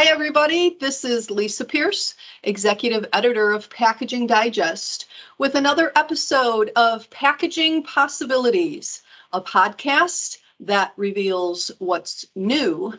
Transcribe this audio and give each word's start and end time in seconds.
Hi, 0.00 0.06
everybody. 0.06 0.78
This 0.80 1.04
is 1.04 1.30
Lisa 1.30 1.66
Pierce, 1.66 2.14
Executive 2.42 3.06
Editor 3.12 3.50
of 3.50 3.68
Packaging 3.68 4.28
Digest, 4.28 5.04
with 5.36 5.56
another 5.56 5.92
episode 5.94 6.72
of 6.74 7.10
Packaging 7.10 7.82
Possibilities, 7.82 9.02
a 9.30 9.42
podcast 9.42 10.38
that 10.60 10.94
reveals 10.96 11.70
what's 11.80 12.24
new 12.34 12.94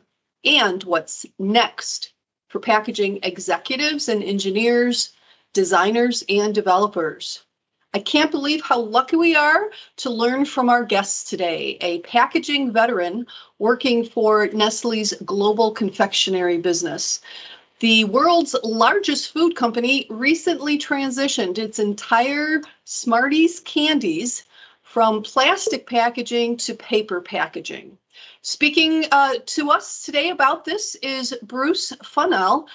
and 0.45 0.83
what's 0.83 1.25
next 1.39 2.13
for 2.49 2.59
packaging 2.59 3.21
executives 3.23 4.07
and 4.07 4.21
engineers, 4.21 5.11
designers, 5.53 6.23
and 6.29 6.53
developers. 6.53 7.41
I 7.93 7.99
can't 7.99 8.31
believe 8.31 8.61
how 8.61 8.79
lucky 8.79 9.17
we 9.17 9.35
are 9.35 9.69
to 9.97 10.09
learn 10.11 10.45
from 10.45 10.69
our 10.69 10.85
guests 10.85 11.29
today, 11.29 11.77
a 11.81 11.99
packaging 11.99 12.71
veteran 12.71 13.27
working 13.59 14.05
for 14.05 14.47
Nestle's 14.47 15.13
global 15.25 15.71
confectionery 15.71 16.57
business. 16.57 17.19
The 17.79 18.05
world's 18.05 18.55
largest 18.63 19.33
food 19.33 19.57
company 19.57 20.05
recently 20.09 20.77
transitioned 20.77 21.57
its 21.57 21.79
entire 21.79 22.61
Smarties 22.85 23.59
candies 23.59 24.45
from 24.83 25.23
plastic 25.23 25.85
packaging 25.85 26.57
to 26.57 26.75
paper 26.75 27.19
packaging. 27.19 27.97
Speaking 28.41 29.05
uh, 29.11 29.35
to 29.47 29.71
us 29.71 30.03
today 30.03 30.29
about 30.29 30.63
this 30.63 30.95
is 30.95 31.35
Bruce 31.41 31.91
Funnell. 32.03 32.67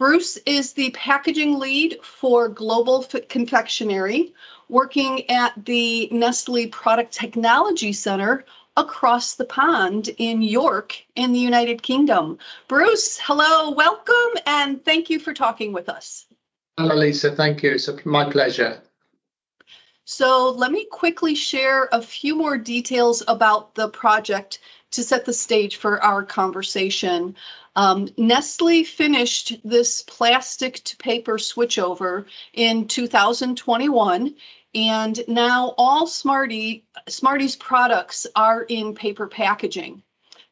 Bruce 0.00 0.38
is 0.46 0.72
the 0.72 0.92
packaging 0.92 1.58
lead 1.58 1.98
for 2.02 2.48
Global 2.48 3.04
Confectionery, 3.28 4.32
working 4.66 5.28
at 5.28 5.52
the 5.62 6.08
Nestle 6.10 6.68
Product 6.68 7.12
Technology 7.12 7.92
Center 7.92 8.46
across 8.78 9.34
the 9.34 9.44
pond 9.44 10.08
in 10.16 10.40
York 10.40 10.96
in 11.14 11.32
the 11.32 11.38
United 11.38 11.82
Kingdom. 11.82 12.38
Bruce, 12.66 13.18
hello, 13.22 13.72
welcome, 13.72 14.40
and 14.46 14.82
thank 14.82 15.10
you 15.10 15.18
for 15.18 15.34
talking 15.34 15.74
with 15.74 15.90
us. 15.90 16.24
Hello, 16.78 16.94
Lisa. 16.94 17.32
Thank 17.32 17.62
you. 17.62 17.72
It's 17.72 17.90
my 18.06 18.30
pleasure. 18.30 18.80
So, 20.06 20.52
let 20.56 20.72
me 20.72 20.86
quickly 20.90 21.34
share 21.34 21.90
a 21.92 22.00
few 22.00 22.36
more 22.36 22.56
details 22.56 23.22
about 23.28 23.74
the 23.74 23.90
project 23.90 24.60
to 24.92 25.04
set 25.04 25.24
the 25.24 25.32
stage 25.32 25.76
for 25.76 26.02
our 26.02 26.24
conversation. 26.24 27.36
Um, 27.76 28.08
Nestle 28.16 28.84
finished 28.84 29.56
this 29.64 30.02
plastic 30.02 30.82
to 30.84 30.96
paper 30.96 31.38
switchover 31.38 32.26
in 32.52 32.88
2021 32.88 34.34
and 34.74 35.20
now 35.26 35.74
all 35.76 36.06
Smarty 36.06 36.84
Smarties 37.08 37.56
products 37.56 38.26
are 38.36 38.62
in 38.62 38.94
paper 38.94 39.26
packaging. 39.26 40.02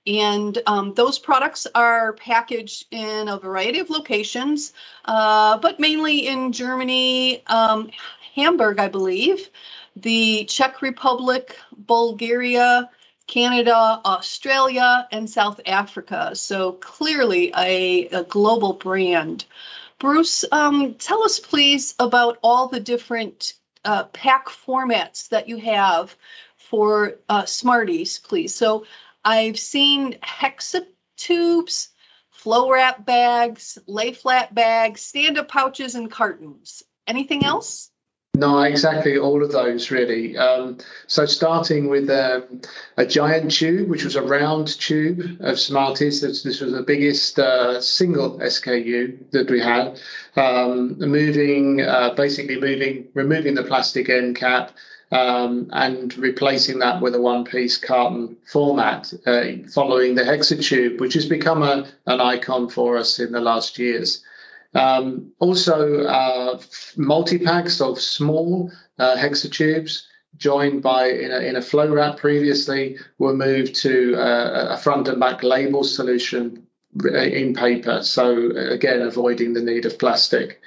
And 0.07 0.57
um, 0.67 0.95
those 0.95 1.19
products 1.19 1.67
are 1.75 2.15
packaged 2.15 2.87
in 2.91 3.29
a 3.29 3.39
variety 3.39 3.81
of 3.81 3.91
locations, 3.91 4.73
uh, 5.05 5.59
but 5.59 5.79
mainly 5.79 6.27
in 6.27 6.53
Germany, 6.53 7.47
um, 7.47 7.91
Hamburg, 8.35 8.79
I 8.79 8.89
believe, 8.89 9.51
the 9.97 10.47
Czech 10.47 10.81
Republic, 10.81 11.59
Bulgaria, 11.77 12.89
Canada, 13.29 14.01
Australia, 14.05 15.07
and 15.13 15.31
South 15.31 15.61
Africa. 15.67 16.35
So 16.35 16.73
clearly 16.73 17.53
a, 17.57 18.09
a 18.09 18.25
global 18.25 18.73
brand. 18.73 19.45
Bruce, 20.01 20.45
um, 20.51 20.95
tell 20.95 21.23
us 21.23 21.39
please 21.39 21.95
about 22.01 22.39
all 22.43 22.69
the 22.69 22.81
different 22.81 23.53
uh, 23.85 24.05
pack 24.05 24.49
formats 24.49 25.29
that 25.29 25.49
you 25.49 25.59
have 25.59 26.17
for 26.57 27.15
uh, 27.29 27.45
Smarties, 27.45 28.19
please. 28.19 28.55
So 28.55 28.87
I've 29.25 29.59
seen 29.59 30.15
hexa 30.15 30.87
tubes, 31.17 31.89
flow 32.31 32.71
wrap 32.71 33.05
bags, 33.05 33.79
lay 33.87 34.13
flat 34.13 34.55
bags, 34.55 35.03
stand 35.03 35.39
up 35.39 35.49
pouches, 35.49 35.95
and 35.95 36.11
cartons. 36.11 36.83
Anything 37.07 37.45
else? 37.45 37.91
No, 38.35 38.61
exactly 38.61 39.19
all 39.19 39.43
of 39.43 39.51
those 39.51 39.91
really. 39.91 40.37
Um, 40.37 40.79
so 41.09 41.27
starting 41.27 41.89
with 41.89 42.09
um, 42.09 42.61
a 42.97 43.05
giant 43.05 43.51
tube, 43.51 43.89
which 43.89 44.05
was 44.05 44.15
a 44.15 44.23
round 44.23 44.69
tube 44.69 45.39
of 45.41 45.59
Smarties. 45.59 46.21
This, 46.21 46.45
this 46.45 46.61
was 46.61 46.73
the 46.73 46.83
biggest 46.83 47.37
uh, 47.41 47.81
single 47.81 48.39
SKU 48.39 49.31
that 49.33 49.51
we 49.51 49.59
had. 49.61 49.99
Um, 50.37 50.99
moving, 51.01 51.81
uh, 51.81 52.15
basically 52.15 52.61
moving, 52.61 53.09
removing 53.13 53.55
the 53.55 53.65
plastic 53.65 54.09
end 54.09 54.37
cap. 54.37 54.71
Um, 55.11 55.71
and 55.73 56.15
replacing 56.19 56.81
that 56.81 57.01
with 57.01 57.15
a 57.15 57.21
one-piece 57.21 57.79
carton 57.79 58.37
format, 58.45 59.11
uh, 59.27 59.43
following 59.73 60.15
the 60.15 60.23
Hexa 60.23 60.63
tube, 60.63 61.01
which 61.01 61.15
has 61.15 61.25
become 61.25 61.63
a, 61.63 61.89
an 62.07 62.21
icon 62.21 62.69
for 62.69 62.99
us 62.99 63.19
in 63.19 63.33
the 63.33 63.41
last 63.41 63.79
years. 63.79 64.23
Um, 64.75 65.33
also, 65.39 66.05
uh, 66.05 66.61
multi 66.97 67.39
packs 67.39 67.81
of 67.81 68.01
small 68.01 68.71
uh, 68.99 69.17
hexatubes 69.17 70.03
joined 70.37 70.83
by 70.83 71.09
in 71.09 71.33
a, 71.33 71.39
in 71.39 71.57
a 71.57 71.63
flow 71.63 71.93
wrap 71.93 72.19
previously 72.19 72.97
were 73.19 73.35
moved 73.35 73.75
to 73.77 74.15
uh, 74.17 74.69
a 74.71 74.77
front 74.77 75.09
and 75.09 75.19
back 75.19 75.43
label 75.43 75.85
solution 75.85 76.67
in 77.05 77.55
paper. 77.55 78.03
So 78.03 78.51
again, 78.51 79.03
avoiding 79.03 79.55
the 79.55 79.63
need 79.63 79.87
of 79.87 79.99
plastic. 79.99 80.61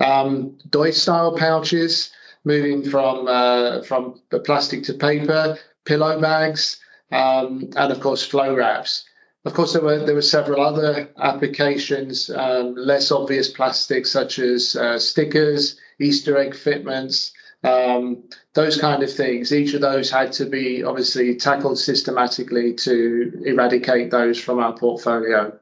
Um, 0.00 0.58
style 0.92 1.36
pouches 1.36 2.10
moving 2.44 2.88
from 2.88 3.26
uh, 3.26 3.82
from 3.82 4.20
plastic 4.44 4.84
to 4.84 4.94
paper, 4.94 5.58
pillow 5.84 6.20
bags, 6.20 6.78
um, 7.10 7.70
and 7.76 7.92
of 7.92 8.00
course 8.00 8.24
flow 8.24 8.54
wraps. 8.54 9.07
Of 9.48 9.54
course, 9.54 9.72
there 9.72 9.80
were 9.80 10.04
there 10.04 10.14
were 10.14 10.20
several 10.20 10.60
other 10.60 11.08
applications, 11.16 12.28
um, 12.28 12.74
less 12.74 13.10
obvious 13.10 13.48
plastics 13.48 14.10
such 14.10 14.38
as 14.38 14.76
uh, 14.76 14.98
stickers, 14.98 15.80
Easter 15.98 16.36
egg 16.36 16.54
fitments, 16.54 17.32
um, 17.64 18.24
those 18.52 18.78
kind 18.78 19.02
of 19.02 19.10
things. 19.10 19.50
Each 19.50 19.72
of 19.72 19.80
those 19.80 20.10
had 20.10 20.32
to 20.32 20.44
be 20.44 20.84
obviously 20.84 21.34
tackled 21.36 21.78
systematically 21.78 22.74
to 22.74 23.42
eradicate 23.46 24.10
those 24.10 24.38
from 24.38 24.58
our 24.58 24.76
portfolio. 24.76 25.57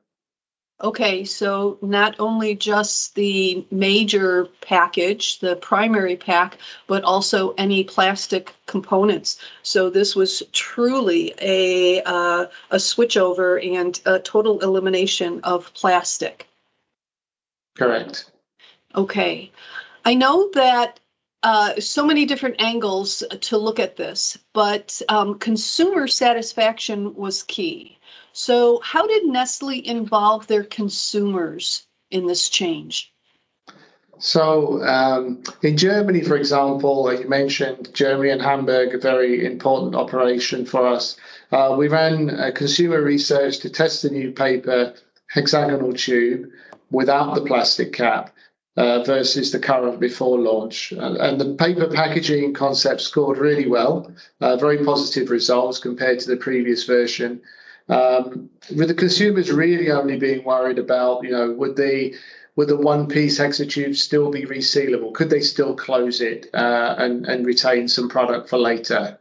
Okay, 0.78 1.24
so 1.24 1.78
not 1.80 2.16
only 2.18 2.54
just 2.54 3.14
the 3.14 3.66
major 3.70 4.46
package, 4.60 5.38
the 5.38 5.56
primary 5.56 6.16
pack, 6.16 6.58
but 6.86 7.02
also 7.02 7.54
any 7.54 7.84
plastic 7.84 8.54
components. 8.66 9.40
So 9.62 9.88
this 9.88 10.14
was 10.14 10.42
truly 10.52 11.32
a 11.40 12.02
uh, 12.02 12.46
a 12.70 12.76
switchover 12.76 13.74
and 13.74 13.98
a 14.04 14.18
total 14.18 14.60
elimination 14.60 15.40
of 15.44 15.72
plastic. 15.72 16.46
Correct. 17.74 18.30
Okay, 18.94 19.52
I 20.04 20.14
know 20.14 20.50
that 20.52 21.00
uh, 21.42 21.80
so 21.80 22.04
many 22.04 22.26
different 22.26 22.56
angles 22.60 23.22
to 23.40 23.56
look 23.56 23.78
at 23.78 23.96
this, 23.96 24.36
but 24.52 25.00
um, 25.08 25.38
consumer 25.38 26.06
satisfaction 26.06 27.14
was 27.14 27.44
key. 27.44 27.98
So, 28.38 28.80
how 28.80 29.06
did 29.06 29.24
Nestle 29.24 29.80
involve 29.82 30.46
their 30.46 30.62
consumers 30.62 31.86
in 32.10 32.26
this 32.26 32.50
change? 32.50 33.10
So, 34.18 34.82
um, 34.84 35.42
in 35.62 35.78
Germany, 35.78 36.20
for 36.20 36.36
example, 36.36 37.04
like 37.04 37.20
you 37.20 37.30
mentioned, 37.30 37.94
Germany 37.94 38.28
and 38.28 38.42
Hamburg, 38.42 38.94
a 38.94 38.98
very 38.98 39.46
important 39.46 39.94
operation 39.94 40.66
for 40.66 40.86
us. 40.86 41.16
Uh, 41.50 41.76
we 41.78 41.88
ran 41.88 42.52
consumer 42.52 43.00
research 43.00 43.60
to 43.60 43.70
test 43.70 44.02
the 44.02 44.10
new 44.10 44.32
paper 44.32 44.92
hexagonal 45.28 45.94
tube 45.94 46.50
without 46.90 47.36
the 47.36 47.40
plastic 47.40 47.94
cap. 47.94 48.34
Uh, 48.76 49.02
versus 49.04 49.52
the 49.52 49.58
current 49.58 49.98
before 49.98 50.38
launch. 50.38 50.92
And, 50.92 51.16
and, 51.16 51.40
the 51.40 51.54
paper 51.54 51.86
packaging 51.88 52.52
concept 52.52 53.00
scored 53.00 53.38
really 53.38 53.66
well, 53.66 54.12
uh, 54.42 54.56
very 54.56 54.84
positive 54.84 55.30
results 55.30 55.78
compared 55.78 56.18
to 56.18 56.28
the 56.28 56.36
previous 56.36 56.84
version. 56.84 57.40
Um, 57.88 58.50
with 58.74 58.88
the 58.88 58.94
consumers 58.94 59.50
really 59.50 59.90
only 59.90 60.18
being 60.18 60.44
worried 60.44 60.78
about, 60.78 61.22
you 61.22 61.30
know, 61.30 61.52
would 61.52 61.76
they 61.76 62.14
would 62.56 62.68
the 62.68 62.76
one 62.76 63.06
piece 63.06 63.38
hexatube 63.38 63.96
still 63.96 64.30
be 64.30 64.46
resealable? 64.46 65.12
Could 65.12 65.30
they 65.30 65.40
still 65.40 65.76
close 65.76 66.20
it 66.20 66.48
uh, 66.54 66.94
and, 66.98 67.26
and 67.26 67.44
retain 67.44 67.86
some 67.86 68.08
product 68.08 68.48
for 68.48 68.58
later? 68.58 69.18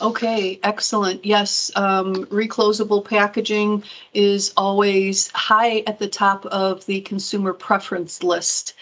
Okay, 0.00 0.60
excellent. 0.62 1.24
Yes, 1.24 1.70
um, 1.74 2.26
reclosable 2.26 3.04
packaging 3.04 3.84
is 4.12 4.52
always 4.56 5.30
high 5.30 5.78
at 5.86 5.98
the 5.98 6.08
top 6.08 6.44
of 6.44 6.84
the 6.84 7.00
consumer 7.00 7.54
preference 7.54 8.22
list. 8.22 8.74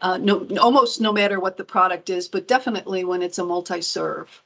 Uh, 0.00 0.18
no, 0.18 0.46
almost 0.60 1.00
no 1.00 1.12
matter 1.12 1.40
what 1.40 1.56
the 1.56 1.64
product 1.64 2.08
is, 2.08 2.28
but 2.28 2.46
definitely 2.46 3.04
when 3.04 3.22
it's 3.22 3.38
a 3.38 3.44
multi 3.44 3.80
serve. 3.80 4.42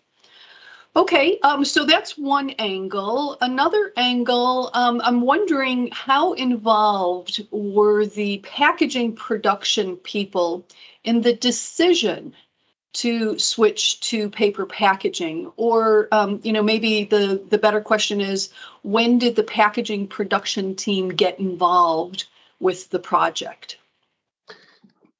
Okay, 0.96 1.40
um, 1.40 1.64
so 1.64 1.84
that's 1.84 2.16
one 2.16 2.50
angle. 2.50 3.36
Another 3.40 3.92
angle, 3.96 4.70
um, 4.72 5.00
I'm 5.02 5.22
wondering 5.22 5.90
how 5.90 6.34
involved 6.34 7.44
were 7.50 8.06
the 8.06 8.38
packaging 8.38 9.16
production 9.16 9.96
people 9.96 10.64
in 11.02 11.20
the 11.20 11.32
decision 11.32 12.34
to 12.94 13.40
switch 13.40 14.00
to 14.00 14.30
paper 14.30 14.66
packaging? 14.66 15.52
Or, 15.56 16.08
um, 16.12 16.40
you 16.44 16.52
know, 16.52 16.62
maybe 16.62 17.04
the, 17.04 17.42
the 17.48 17.58
better 17.58 17.80
question 17.80 18.20
is 18.20 18.50
when 18.82 19.18
did 19.18 19.36
the 19.36 19.42
packaging 19.42 20.06
production 20.06 20.76
team 20.76 21.08
get 21.08 21.40
involved 21.40 22.26
with 22.60 22.88
the 22.90 23.00
project? 23.00 23.78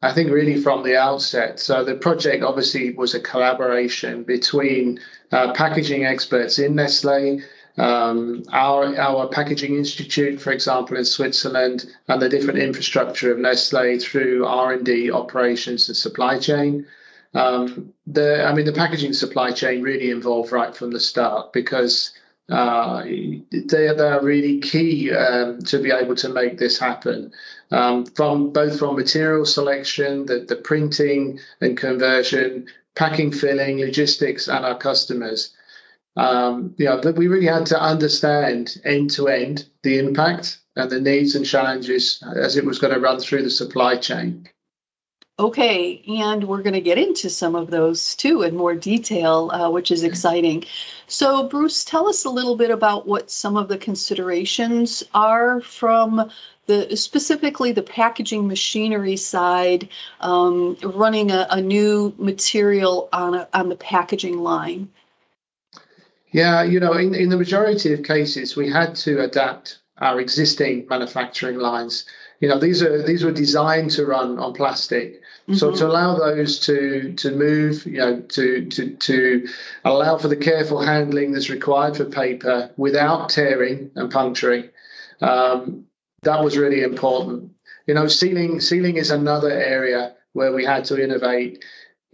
I 0.05 0.13
think 0.13 0.31
really 0.31 0.61
from 0.61 0.83
the 0.83 0.97
outset. 0.97 1.59
So 1.59 1.83
the 1.83 1.95
project 1.95 2.45
obviously 2.45 2.93
was 2.93 3.15
a 3.15 3.21
collaboration 3.21 4.23
between 4.23 5.01
uh, 5.33 5.53
packaging 5.55 6.05
experts 6.05 6.59
in 6.59 6.75
Nestle, 6.75 7.41
um, 7.77 8.45
our 8.53 8.97
our 8.97 9.29
packaging 9.29 9.77
institute, 9.77 10.41
for 10.41 10.53
example, 10.53 10.97
in 10.97 11.05
Switzerland, 11.05 11.87
and 12.07 12.21
the 12.21 12.29
different 12.29 12.61
infrastructure 12.61 13.33
of 13.33 13.39
Nestle 13.39 13.99
through 13.99 14.47
R 14.47 14.75
and 14.75 14.85
D, 14.85 15.11
operations, 15.11 15.89
and 15.89 15.97
supply 15.97 16.39
chain. 16.39 16.87
Um, 17.33 17.93
the 18.07 18.45
I 18.45 18.55
mean, 18.55 18.67
the 18.67 18.73
packaging 18.73 19.15
supply 19.15 19.53
chain 19.53 19.83
really 19.83 20.11
involved 20.11 20.53
right 20.53 20.77
from 20.77 20.91
the 20.91 21.01
start 21.01 21.53
because 21.53 22.13
uh, 22.49 23.03
they, 23.03 23.43
they 23.71 23.89
are 23.89 24.23
really 24.23 24.61
key 24.61 25.11
um, 25.13 25.61
to 25.63 25.79
be 25.79 25.91
able 25.91 26.15
to 26.17 26.29
make 26.29 26.59
this 26.59 26.79
happen. 26.79 27.33
Um, 27.71 28.07
from 28.07 28.53
both 28.53 28.79
from 28.79 28.97
material 28.97 29.47
selection, 29.47 30.27
the, 30.27 30.41
the 30.41 30.57
printing 30.57 31.41
and 31.61 31.77
conversion, 31.77 32.67
packing, 32.95 33.33
filling, 33.33 33.79
logistics, 33.79 34.49
and 34.49 34.65
our 34.65 34.79
customers. 34.79 35.55
Um, 36.17 36.75
you 36.79 36.87
know, 36.87 37.01
but 37.03 37.17
we 37.17 37.27
really 37.27 37.47
had 37.47 37.67
to 37.67 37.81
understand 37.81 38.77
end 38.85 39.11
to 39.13 39.29
end 39.29 39.67
the 39.83 39.99
impact 39.99 40.59
and 40.77 40.91
the 40.91 41.01
needs 41.01 41.35
and 41.35 41.45
challenges 41.45 42.23
as 42.37 42.57
it 42.57 42.65
was 42.65 42.79
going 42.79 42.95
to 42.95 43.01
run 43.01 43.19
through 43.19 43.43
the 43.43 43.51
supply 43.51 43.97
chain. 43.97 44.49
Okay, 45.37 46.01
and 46.21 46.45
we're 46.45 46.63
going 46.63 46.75
to 46.75 46.81
get 46.81 46.97
into 46.97 47.29
some 47.29 47.57
of 47.57 47.69
those 47.69 48.15
too 48.15 48.43
in 48.43 48.57
more 48.57 48.77
detail, 48.77 49.51
uh, 49.51 49.69
which 49.69 49.91
is 49.91 50.05
exciting. 50.05 50.63
So, 51.09 51.49
Bruce, 51.49 51.85
tell 51.85 52.09
us 52.09 52.25
a 52.25 52.31
little 52.31 52.57
bit 52.57 52.71
about 52.71 53.05
what 53.05 53.33
some 53.33 53.57
of 53.57 53.67
the 53.67 53.77
considerations 53.77 55.03
are 55.13 55.61
from 55.61 56.31
the 56.67 56.97
specifically 56.97 57.73
the 57.73 57.83
packaging 57.83 58.49
machinery 58.49 59.17
side, 59.17 59.89
um, 60.21 60.77
running 60.83 61.31
a, 61.31 61.47
a, 61.51 61.61
new 61.61 62.15
material 62.19 63.09
on 63.13 63.35
a, 63.35 63.49
on 63.53 63.69
the 63.69 63.77
packaging 63.77 64.39
line. 64.39 64.89
Yeah, 66.31 66.63
you 66.63 66.81
know, 66.81 66.95
in, 66.95 67.15
in 67.15 67.29
the 67.29 67.37
majority 67.37 67.93
of 67.93 68.03
cases, 68.03 68.57
we 68.57 68.71
had 68.71 68.97
to 68.97 69.23
adapt 69.23 69.79
our 69.99 70.21
existing 70.21 70.87
manufacturing 70.89 71.59
lines. 71.59 72.07
You 72.41 72.49
know, 72.49 72.59
these 72.59 72.83
are 72.83 73.03
these 73.03 73.25
were 73.25 73.33
designed 73.33 73.93
to 73.93 74.05
run 74.05 74.39
on 74.39 74.55
plastic. 74.55 75.23
Mm-hmm. 75.43 75.55
So 75.55 75.73
to 75.73 75.87
allow 75.87 76.17
those 76.17 76.59
to 76.61 77.13
to 77.15 77.31
move, 77.31 77.87
you 77.87 77.99
know, 77.99 78.21
to 78.21 78.67
to 78.67 78.97
to 78.97 79.49
allow 79.85 80.19
for 80.19 80.29
the 80.29 80.37
careful 80.37 80.81
handling 80.81 81.33
that's 81.33 81.51
required 81.51 81.97
for 81.97 82.07
paper 82.07 82.71
without 82.77 83.29
tearing 83.29 83.91
and 83.95 84.11
puncturing, 84.11 84.71
um, 85.21 85.87
that 86.25 86.43
was 86.43 86.57
really 86.57 86.83
important. 86.83 87.53
You 87.87 87.95
know, 87.95 88.09
sealing 88.09 88.61
sealing 88.61 88.97
is 88.97 89.11
another 89.11 89.51
area 89.51 90.15
where 90.33 90.53
we 90.53 90.65
had 90.65 90.85
to 90.87 91.03
innovate 91.03 91.65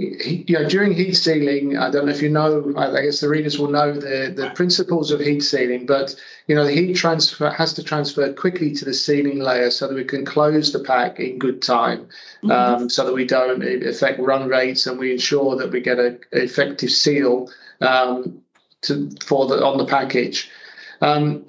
you 0.00 0.58
know, 0.58 0.66
during 0.66 0.94
heat 0.94 1.12
sealing, 1.12 1.76
I 1.76 1.90
don't 1.90 2.06
know 2.06 2.12
if 2.12 2.22
you 2.22 2.30
know, 2.30 2.72
I 2.74 3.02
guess 3.02 3.20
the 3.20 3.28
readers 3.28 3.58
will 3.58 3.68
know 3.68 3.92
the, 3.92 4.32
the 4.34 4.50
principles 4.54 5.10
of 5.10 5.20
heat 5.20 5.40
sealing, 5.40 5.84
but, 5.84 6.14
you 6.46 6.54
know, 6.54 6.64
the 6.64 6.72
heat 6.72 6.94
transfer 6.94 7.50
has 7.50 7.74
to 7.74 7.82
transfer 7.82 8.32
quickly 8.32 8.72
to 8.76 8.86
the 8.86 8.94
sealing 8.94 9.40
layer 9.40 9.70
so 9.70 9.88
that 9.88 9.94
we 9.94 10.04
can 10.04 10.24
close 10.24 10.72
the 10.72 10.80
pack 10.80 11.20
in 11.20 11.38
good 11.38 11.60
time, 11.60 12.08
mm-hmm. 12.42 12.50
um, 12.50 12.88
so 12.88 13.04
that 13.04 13.12
we 13.12 13.26
don't 13.26 13.62
affect 13.62 14.18
run 14.20 14.48
rates 14.48 14.86
and 14.86 14.98
we 14.98 15.12
ensure 15.12 15.56
that 15.56 15.70
we 15.70 15.82
get 15.82 15.98
an 15.98 16.18
effective 16.32 16.90
seal 16.90 17.50
um, 17.82 18.40
to, 18.80 19.10
for 19.22 19.48
the, 19.48 19.62
on 19.62 19.76
the 19.76 19.86
package. 19.86 20.50
Um, 21.02 21.44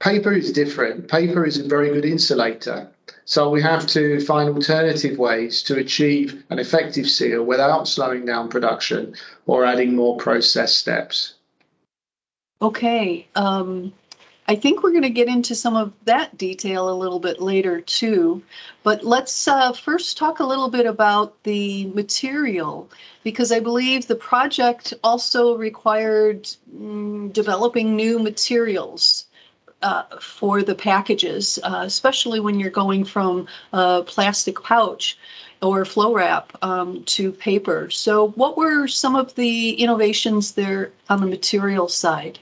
paper 0.00 0.32
is 0.32 0.52
different. 0.52 1.08
Paper 1.08 1.46
is 1.46 1.58
a 1.58 1.68
very 1.68 1.90
good 1.90 2.04
insulator. 2.04 2.90
So 3.24 3.50
we 3.50 3.62
have 3.62 3.86
to 3.88 4.20
find 4.20 4.48
alternative 4.48 5.18
ways 5.18 5.62
to 5.64 5.78
achieve 5.78 6.42
an 6.50 6.58
effective 6.58 7.08
seal 7.08 7.44
without 7.44 7.86
slowing 7.86 8.24
down 8.24 8.48
production 8.48 9.14
or 9.46 9.64
adding 9.64 9.94
more 9.94 10.16
process 10.16 10.74
steps. 10.74 11.34
Okay. 12.60 13.28
Um, 13.36 13.92
I 14.48 14.56
think 14.56 14.82
we're 14.82 14.90
going 14.90 15.02
to 15.02 15.10
get 15.10 15.28
into 15.28 15.54
some 15.54 15.76
of 15.76 15.92
that 16.06 16.36
detail 16.36 16.90
a 16.90 16.98
little 16.98 17.20
bit 17.20 17.40
later 17.40 17.80
too. 17.80 18.42
But 18.82 19.04
let's 19.04 19.46
uh, 19.46 19.72
first 19.74 20.18
talk 20.18 20.40
a 20.40 20.44
little 20.44 20.70
bit 20.70 20.86
about 20.86 21.40
the 21.44 21.86
material 21.86 22.90
because 23.22 23.52
I 23.52 23.60
believe 23.60 24.06
the 24.08 24.16
project 24.16 24.92
also 25.04 25.56
required 25.56 26.48
mm, 26.74 27.32
developing 27.32 27.94
new 27.94 28.18
materials 28.18 29.26
uh, 29.82 30.04
for 30.20 30.62
the 30.62 30.74
packages, 30.74 31.58
uh, 31.62 31.82
especially 31.84 32.40
when 32.40 32.60
you're 32.60 32.70
going 32.70 33.04
from 33.04 33.48
a 33.72 34.02
plastic 34.02 34.62
pouch 34.62 35.18
or 35.62 35.84
flow 35.84 36.14
wrap 36.14 36.56
um, 36.62 37.04
to 37.04 37.32
paper. 37.32 37.90
So, 37.90 38.28
what 38.28 38.56
were 38.56 38.86
some 38.88 39.16
of 39.16 39.34
the 39.34 39.70
innovations 39.72 40.52
there 40.52 40.92
on 41.08 41.20
the 41.20 41.26
material 41.26 41.88
side? 41.88 42.38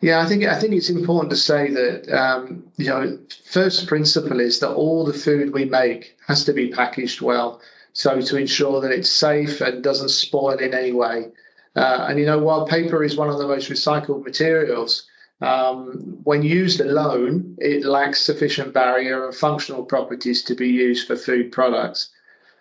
Yeah, 0.00 0.20
I 0.20 0.26
think 0.26 0.44
I 0.44 0.58
think 0.60 0.74
it's 0.74 0.90
important 0.90 1.30
to 1.30 1.36
say 1.36 1.70
that 1.70 2.16
um, 2.16 2.68
you 2.76 2.86
know 2.86 3.18
first 3.50 3.88
principle 3.88 4.38
is 4.38 4.60
that 4.60 4.72
all 4.72 5.04
the 5.04 5.12
food 5.12 5.52
we 5.52 5.64
make 5.64 6.16
has 6.26 6.44
to 6.44 6.52
be 6.52 6.70
packaged 6.70 7.20
well, 7.20 7.60
so 7.92 8.20
to 8.20 8.36
ensure 8.36 8.80
that 8.82 8.92
it's 8.92 9.10
safe 9.10 9.60
and 9.60 9.82
doesn't 9.82 10.10
spoil 10.10 10.58
in 10.58 10.72
any 10.72 10.92
way. 10.92 11.32
Uh, 11.74 12.06
and 12.08 12.18
you 12.18 12.26
know, 12.26 12.38
while 12.38 12.66
paper 12.66 13.02
is 13.02 13.16
one 13.16 13.28
of 13.28 13.38
the 13.38 13.46
most 13.46 13.70
recycled 13.70 14.24
materials, 14.24 15.07
um, 15.40 16.18
when 16.24 16.42
used 16.42 16.80
alone, 16.80 17.56
it 17.58 17.84
lacks 17.84 18.22
sufficient 18.22 18.72
barrier 18.74 19.26
and 19.26 19.34
functional 19.34 19.84
properties 19.84 20.42
to 20.44 20.54
be 20.54 20.68
used 20.68 21.06
for 21.06 21.16
food 21.16 21.52
products. 21.52 22.10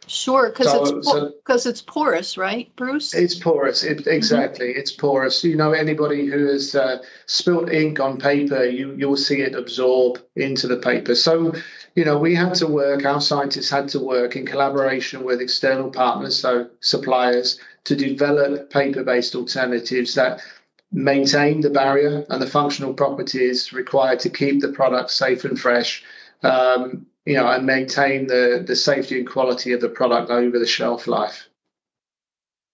Sure, 0.07 0.49
because 0.49 0.71
so, 0.71 0.97
it's 0.97 1.33
because 1.33 1.63
so 1.63 1.69
it's 1.69 1.81
porous, 1.81 2.37
right, 2.37 2.73
Bruce? 2.77 3.13
It's 3.13 3.35
porous. 3.35 3.83
It, 3.83 3.99
mm-hmm. 3.99 4.09
exactly, 4.09 4.67
mm-hmm. 4.67 4.79
it's 4.79 4.91
porous. 4.91 5.43
You 5.43 5.57
know, 5.57 5.73
anybody 5.73 6.25
who 6.25 6.47
has 6.47 6.75
uh, 6.75 6.99
spilt 7.25 7.69
ink 7.71 7.99
on 7.99 8.17
paper, 8.17 8.63
you 8.63 8.95
you'll 8.97 9.17
see 9.17 9.41
it 9.41 9.53
absorb 9.53 10.19
into 10.35 10.67
the 10.67 10.77
paper. 10.77 11.13
So, 11.13 11.53
you 11.95 12.05
know, 12.05 12.17
we 12.17 12.35
had 12.35 12.55
to 12.55 12.67
work. 12.67 13.05
Our 13.05 13.19
scientists 13.19 13.69
had 13.69 13.89
to 13.89 13.99
work 13.99 14.37
in 14.37 14.45
collaboration 14.45 15.25
with 15.25 15.41
external 15.41 15.91
partners, 15.91 16.39
so 16.39 16.69
suppliers, 16.79 17.59
to 17.83 17.95
develop 17.95 18.69
paper-based 18.69 19.35
alternatives 19.35 20.15
that 20.15 20.41
maintain 20.91 21.61
the 21.61 21.69
barrier 21.69 22.25
and 22.29 22.41
the 22.41 22.47
functional 22.47 22.93
properties 22.93 23.73
required 23.73 24.21
to 24.21 24.29
keep 24.29 24.61
the 24.61 24.69
product 24.71 25.11
safe 25.11 25.43
and 25.43 25.59
fresh, 25.59 26.03
um, 26.43 27.05
you 27.25 27.35
know, 27.35 27.47
and 27.47 27.65
maintain 27.65 28.27
the, 28.27 28.63
the 28.65 28.75
safety 28.75 29.19
and 29.19 29.29
quality 29.29 29.73
of 29.73 29.81
the 29.81 29.89
product 29.89 30.29
over 30.29 30.57
the 30.59 30.65
shelf 30.65 31.07
life. 31.07 31.49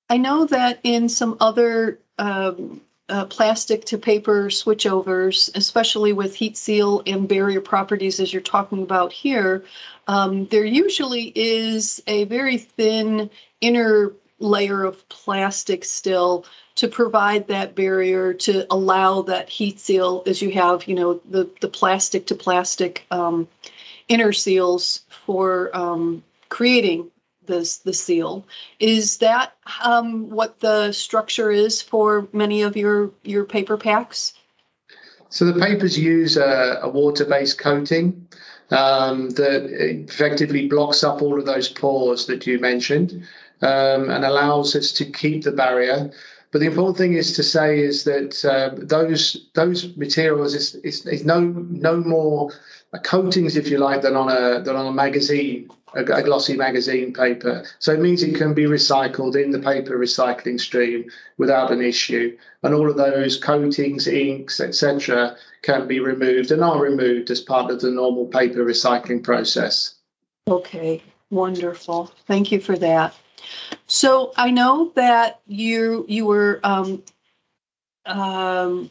I 0.09 0.17
know 0.17 0.45
that 0.45 0.79
in 0.83 1.09
some 1.09 1.37
other 1.39 1.99
um, 2.19 2.81
uh, 3.09 3.25
plastic 3.25 3.85
to 3.85 3.97
paper 3.97 4.47
switchovers, 4.47 5.55
especially 5.55 6.13
with 6.13 6.35
heat 6.35 6.55
seal 6.55 7.01
and 7.05 7.27
barrier 7.27 7.61
properties, 7.61 8.19
as 8.19 8.31
you're 8.31 8.41
talking 8.41 8.83
about 8.83 9.11
here, 9.11 9.63
um, 10.07 10.45
there 10.45 10.65
usually 10.65 11.31
is 11.33 12.03
a 12.07 12.25
very 12.25 12.57
thin 12.57 13.29
inner 13.59 14.13
layer 14.43 14.83
of 14.83 15.07
plastic 15.09 15.85
still 15.85 16.45
to 16.75 16.87
provide 16.87 17.47
that 17.47 17.75
barrier 17.75 18.33
to 18.33 18.65
allow 18.71 19.23
that 19.23 19.49
heat 19.49 19.79
seal 19.79 20.23
as 20.25 20.41
you 20.41 20.51
have 20.51 20.87
you 20.87 20.95
know 20.95 21.21
the 21.29 21.49
the 21.61 21.67
plastic 21.67 22.27
to 22.27 22.35
plastic 22.35 23.05
um, 23.09 23.47
inner 24.07 24.33
seals 24.33 25.01
for 25.25 25.75
um, 25.75 26.23
creating 26.49 27.09
this 27.45 27.77
the 27.77 27.93
seal. 27.93 28.45
Is 28.79 29.17
that 29.17 29.53
um, 29.83 30.29
what 30.29 30.59
the 30.59 30.91
structure 30.91 31.51
is 31.51 31.81
for 31.81 32.27
many 32.33 32.63
of 32.63 32.77
your 32.77 33.11
your 33.23 33.45
paper 33.45 33.77
packs? 33.77 34.33
So 35.29 35.45
the 35.45 35.59
papers 35.59 35.97
use 35.97 36.37
a, 36.37 36.81
a 36.83 36.89
water-based 36.89 37.57
coating 37.57 38.22
um, 38.73 39.29
that 39.31 39.65
effectively 39.69 40.67
blocks 40.67 41.03
up 41.03 41.21
all 41.21 41.39
of 41.39 41.45
those 41.45 41.69
pores 41.69 42.25
that 42.25 42.47
you 42.47 42.59
mentioned 42.59 43.25
um, 43.61 44.09
and 44.09 44.25
allows 44.25 44.75
us 44.75 44.91
to 44.93 45.05
keep 45.05 45.43
the 45.43 45.51
barrier. 45.51 46.11
But 46.51 46.59
the 46.59 46.67
important 46.67 46.97
thing 46.97 47.13
is 47.13 47.35
to 47.37 47.43
say 47.43 47.79
is 47.79 48.03
that 48.03 48.45
uh, 48.45 48.75
those 48.77 49.47
those 49.53 49.95
materials 49.97 50.53
is, 50.53 50.75
is, 50.75 51.05
is, 51.07 51.25
no 51.25 51.39
no 51.39 51.97
more 51.97 52.51
coatings, 53.03 53.57
if 53.57 53.67
you 53.69 53.79
like, 53.79 54.01
than 54.01 54.15
on 54.15 54.29
a 54.29 54.61
than 54.61 54.75
on 54.75 54.85
a 54.85 54.91
magazine, 54.91 55.69
a, 55.95 56.03
a, 56.03 56.23
glossy 56.23 56.55
magazine 56.55 57.13
paper. 57.13 57.63
So 57.79 57.93
it 57.93 57.99
means 57.99 58.23
it 58.23 58.35
can 58.35 58.53
be 58.53 58.63
recycled 58.63 59.41
in 59.41 59.51
the 59.51 59.59
paper 59.59 59.97
recycling 59.97 60.59
stream 60.59 61.09
without 61.37 61.71
an 61.71 61.81
issue, 61.81 62.37
and 62.61 62.73
all 62.73 62.89
of 62.89 62.97
those 62.97 63.37
coatings, 63.37 64.07
inks, 64.07 64.59
etc., 64.59 65.35
can 65.61 65.87
be 65.87 65.99
removed 65.99 66.51
and 66.51 66.63
are 66.63 66.79
removed 66.79 67.31
as 67.31 67.41
part 67.41 67.71
of 67.71 67.81
the 67.81 67.91
normal 67.91 68.25
paper 68.25 68.63
recycling 68.63 69.23
process. 69.23 69.95
Okay, 70.47 71.01
wonderful. 71.29 72.11
Thank 72.27 72.51
you 72.51 72.59
for 72.59 72.77
that. 72.77 73.15
So 73.87 74.31
I 74.35 74.51
know 74.51 74.91
that 74.95 75.39
you 75.47 76.05
you 76.07 76.25
were 76.25 76.59
um, 76.63 77.03
um, 78.05 78.89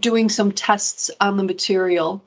doing 0.00 0.28
some 0.28 0.52
tests 0.52 1.10
on 1.20 1.36
the 1.36 1.44
material. 1.44 2.22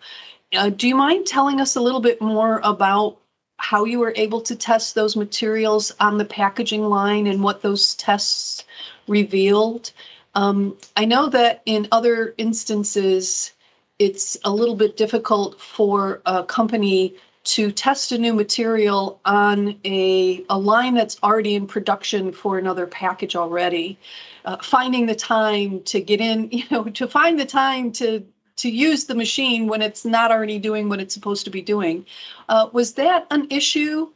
uh, 0.56 0.70
do 0.70 0.88
you 0.88 0.96
mind 0.96 1.26
telling 1.26 1.60
us 1.62 1.76
a 1.76 1.82
little 1.82 2.00
bit 2.00 2.22
more 2.22 2.60
about 2.64 3.18
how 3.60 3.84
you 3.84 4.00
were 4.00 4.14
able 4.16 4.42
to 4.42 4.56
test 4.56 4.96
those 4.96 5.16
materials 5.16 5.94
on 6.00 6.18
the 6.18 6.26
packaging 6.26 6.82
line 6.82 7.28
and 7.28 7.44
what 7.44 7.62
those 7.62 7.94
tests 7.94 8.64
revealed? 9.06 9.92
Um, 10.34 10.78
I 10.96 11.06
know 11.06 11.30
that 11.30 11.62
in 11.66 11.90
other 11.92 12.34
instances, 12.38 13.52
it's 14.00 14.38
a 14.46 14.50
little 14.50 14.76
bit 14.76 14.96
difficult 14.96 15.60
for 15.60 16.22
a 16.26 16.44
company 16.46 17.16
to 17.44 17.72
test 17.72 18.14
a 18.14 18.18
new 18.18 18.34
material 18.34 19.20
on 19.26 19.80
a, 19.84 20.46
a 20.50 20.58
line 20.58 20.94
that's 20.94 21.18
already 21.22 21.56
in 21.56 21.68
production 21.68 22.32
for 22.32 22.58
another 22.58 22.88
package 22.88 23.36
already. 23.36 23.98
Uh, 24.46 24.58
finding 24.62 25.06
the 25.06 25.16
time 25.16 25.82
to 25.84 26.00
get 26.00 26.22
in, 26.22 26.50
you 26.52 26.64
know, 26.72 26.86
to 26.86 27.08
find 27.08 27.38
the 27.38 27.46
time 27.46 27.92
to 27.92 28.26
to 28.60 28.70
use 28.70 29.06
the 29.06 29.16
machine 29.16 29.68
when 29.68 29.82
it's 29.82 30.06
not 30.06 30.32
already 30.32 30.60
doing 30.60 30.90
what 30.90 31.00
it's 31.00 31.14
supposed 31.14 31.46
to 31.46 31.52
be 31.52 31.62
doing. 31.62 32.06
Uh, 32.48 32.70
was 32.72 32.94
that 32.94 33.28
an 33.32 33.48
issue? 33.52 34.10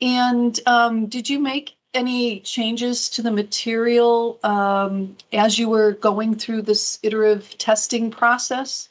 And 0.00 0.58
um, 0.66 1.06
did 1.06 1.28
you 1.28 1.40
make 1.40 1.74
any 1.94 2.40
changes 2.40 3.10
to 3.10 3.22
the 3.22 3.30
material 3.30 4.38
um, 4.42 5.16
as 5.32 5.58
you 5.58 5.68
were 5.68 5.92
going 5.92 6.36
through 6.36 6.62
this 6.62 6.98
iterative 7.02 7.56
testing 7.58 8.10
process? 8.10 8.88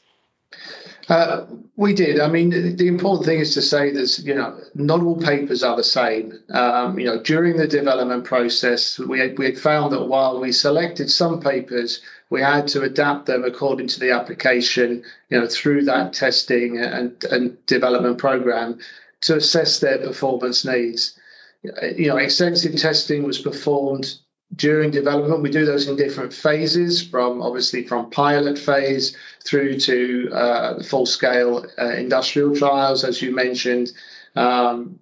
Uh, 1.08 1.46
we 1.76 1.94
did. 1.94 2.20
I 2.20 2.28
mean, 2.28 2.76
the, 2.76 2.86
important 2.86 3.24
thing 3.24 3.40
is 3.40 3.54
to 3.54 3.62
say 3.62 3.90
that 3.92 4.18
you 4.18 4.34
know 4.34 4.60
not 4.74 5.02
all 5.02 5.16
papers 5.18 5.62
are 5.62 5.76
the 5.76 5.84
same. 5.84 6.38
Um, 6.50 6.98
you 6.98 7.06
know, 7.06 7.22
during 7.22 7.56
the 7.56 7.66
development 7.66 8.24
process, 8.24 8.98
we 8.98 9.18
had, 9.18 9.38
we 9.38 9.46
had 9.46 9.58
found 9.58 9.92
that 9.92 10.04
while 10.04 10.38
we 10.38 10.52
selected 10.52 11.10
some 11.10 11.40
papers, 11.40 12.02
we 12.28 12.42
had 12.42 12.68
to 12.68 12.82
adapt 12.82 13.24
them 13.24 13.44
according 13.44 13.88
to 13.88 14.00
the 14.00 14.10
application. 14.10 15.02
You 15.30 15.40
know, 15.40 15.46
through 15.46 15.86
that 15.86 16.12
testing 16.12 16.76
and 16.78 17.24
and 17.24 17.64
development 17.64 18.18
program 18.18 18.78
to 19.22 19.36
assess 19.36 19.80
their 19.80 19.98
performance 19.98 20.66
needs. 20.66 21.18
You 21.62 22.08
know, 22.08 22.18
extensive 22.18 22.76
testing 22.76 23.24
was 23.24 23.38
performed 23.38 24.14
during 24.56 24.90
development. 24.90 25.42
We 25.42 25.50
do 25.50 25.64
those 25.64 25.88
in 25.88 25.96
different 25.96 26.32
phases, 26.32 27.06
from 27.06 27.42
obviously 27.42 27.84
from 27.84 28.10
pilot 28.10 28.58
phase 28.58 29.16
through 29.44 29.78
to 29.80 30.30
uh, 30.32 30.82
full 30.82 31.06
scale 31.06 31.66
uh, 31.78 31.92
industrial 31.92 32.56
trials, 32.56 33.04
as 33.04 33.20
you 33.22 33.34
mentioned. 33.34 33.92
Um, 34.36 34.98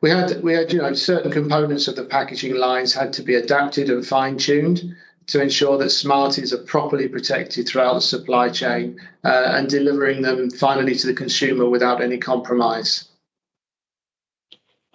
we 0.00 0.10
had 0.10 0.42
we 0.42 0.52
had 0.52 0.72
you 0.72 0.82
know 0.82 0.94
certain 0.94 1.30
components 1.30 1.88
of 1.88 1.96
the 1.96 2.04
packaging 2.04 2.56
lines 2.56 2.92
had 2.92 3.12
to 3.14 3.22
be 3.22 3.36
adapted 3.36 3.88
and 3.88 4.06
fine 4.06 4.36
tuned 4.36 4.96
to 5.28 5.40
ensure 5.40 5.78
that 5.78 5.90
Smarties 5.90 6.52
are 6.52 6.64
properly 6.64 7.08
protected 7.08 7.68
throughout 7.68 7.94
the 7.94 8.00
supply 8.00 8.48
chain 8.48 9.00
uh, 9.24 9.44
and 9.46 9.68
delivering 9.68 10.22
them 10.22 10.50
finally 10.50 10.96
to 10.96 11.06
the 11.06 11.14
consumer 11.14 11.68
without 11.68 12.02
any 12.02 12.18
compromise. 12.18 13.08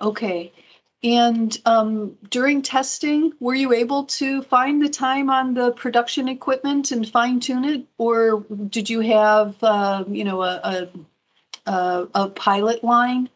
Okay. 0.01 0.51
And 1.03 1.55
um, 1.65 2.17
during 2.29 2.63
testing, 2.63 3.33
were 3.39 3.53
you 3.53 3.73
able 3.73 4.05
to 4.05 4.41
find 4.41 4.81
the 4.81 4.89
time 4.89 5.29
on 5.29 5.53
the 5.53 5.71
production 5.71 6.27
equipment 6.27 6.91
and 6.91 7.07
fine 7.07 7.39
tune 7.39 7.65
it, 7.65 7.85
or 7.99 8.43
did 8.69 8.89
you 8.89 9.01
have, 9.01 9.55
uh, 9.61 10.05
you 10.07 10.23
know, 10.23 10.41
a, 10.41 10.89
a, 11.67 12.07
a 12.15 12.29
pilot 12.29 12.83
line? 12.83 13.29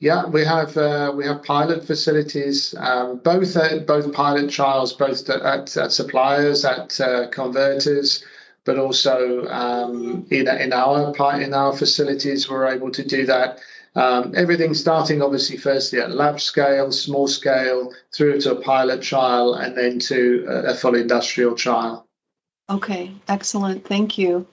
Yeah, 0.00 0.26
we 0.26 0.44
have 0.44 0.76
uh, 0.76 1.12
we 1.14 1.26
have 1.26 1.42
pilot 1.42 1.84
facilities, 1.84 2.72
um, 2.78 3.18
both 3.18 3.56
at, 3.56 3.84
both 3.86 4.12
pilot 4.12 4.48
trials, 4.48 4.92
both 4.92 5.28
at, 5.28 5.76
at 5.76 5.92
suppliers, 5.92 6.64
at 6.64 7.00
uh, 7.00 7.28
converters, 7.28 8.24
but 8.64 8.78
also 8.78 9.44
um, 9.48 10.24
in 10.30 10.46
in 10.46 10.72
our 10.72 11.12
in 11.40 11.52
our 11.52 11.76
facilities, 11.76 12.48
we're 12.48 12.68
able 12.68 12.92
to 12.92 13.04
do 13.04 13.26
that 13.26 13.58
um, 13.98 14.34
everything 14.36 14.74
starting 14.74 15.22
obviously 15.22 15.56
firstly 15.56 15.98
at 15.98 16.12
lab 16.12 16.40
scale, 16.40 16.92
small 16.92 17.26
scale, 17.26 17.92
through 18.14 18.40
to 18.42 18.52
a 18.52 18.60
pilot 18.60 19.02
trial, 19.02 19.54
and 19.54 19.76
then 19.76 19.98
to 19.98 20.46
a, 20.48 20.74
full 20.74 20.94
industrial 20.94 21.56
trial. 21.56 22.06
Okay, 22.70 23.12
excellent. 23.26 23.84
Thank 23.84 24.16
you. 24.16 24.46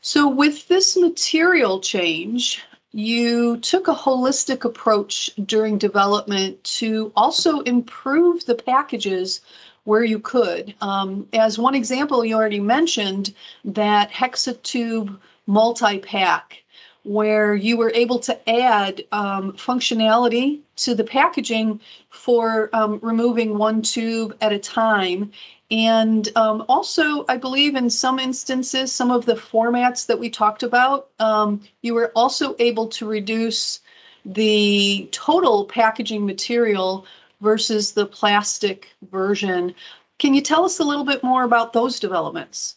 So, 0.00 0.28
with 0.28 0.68
this 0.68 0.96
material 0.96 1.80
change, 1.80 2.64
you 2.92 3.58
took 3.58 3.88
a 3.88 3.94
holistic 3.94 4.64
approach 4.64 5.32
during 5.36 5.76
development 5.76 6.64
to 6.80 7.12
also 7.14 7.60
improve 7.60 8.46
the 8.46 8.54
packages 8.54 9.42
where 9.84 10.02
you 10.02 10.18
could. 10.18 10.74
Um, 10.80 11.28
as 11.34 11.58
one 11.58 11.74
example, 11.74 12.24
you 12.24 12.36
already 12.36 12.60
mentioned 12.60 13.34
that 13.66 14.12
Hexatube 14.12 15.18
multi 15.46 15.98
pack 15.98 16.62
where 17.06 17.54
you 17.54 17.76
were 17.76 17.92
able 17.94 18.18
to 18.18 18.50
add 18.50 19.04
um, 19.12 19.52
functionality 19.52 20.60
to 20.74 20.94
the 20.94 21.04
packaging 21.04 21.80
for 22.10 22.68
um, 22.72 22.98
removing 23.00 23.56
one 23.56 23.82
tube 23.82 24.36
at 24.40 24.52
a 24.52 24.58
time. 24.58 25.30
And 25.70 26.28
um, 26.36 26.64
also, 26.68 27.24
I 27.28 27.36
believe 27.36 27.76
in 27.76 27.90
some 27.90 28.18
instances, 28.18 28.92
some 28.92 29.10
of 29.10 29.24
the 29.24 29.34
formats 29.34 30.06
that 30.06 30.18
we 30.18 30.30
talked 30.30 30.64
about, 30.64 31.08
um, 31.18 31.62
you 31.80 31.94
were 31.94 32.10
also 32.14 32.56
able 32.58 32.88
to 32.88 33.06
reduce 33.06 33.80
the 34.24 35.08
total 35.12 35.64
packaging 35.64 36.26
material 36.26 37.06
versus 37.40 37.92
the 37.92 38.06
plastic 38.06 38.88
version. 39.00 39.74
Can 40.18 40.34
you 40.34 40.40
tell 40.40 40.64
us 40.64 40.80
a 40.80 40.84
little 40.84 41.04
bit 41.04 41.22
more 41.22 41.44
about 41.44 41.72
those 41.72 42.00
developments? 42.00 42.76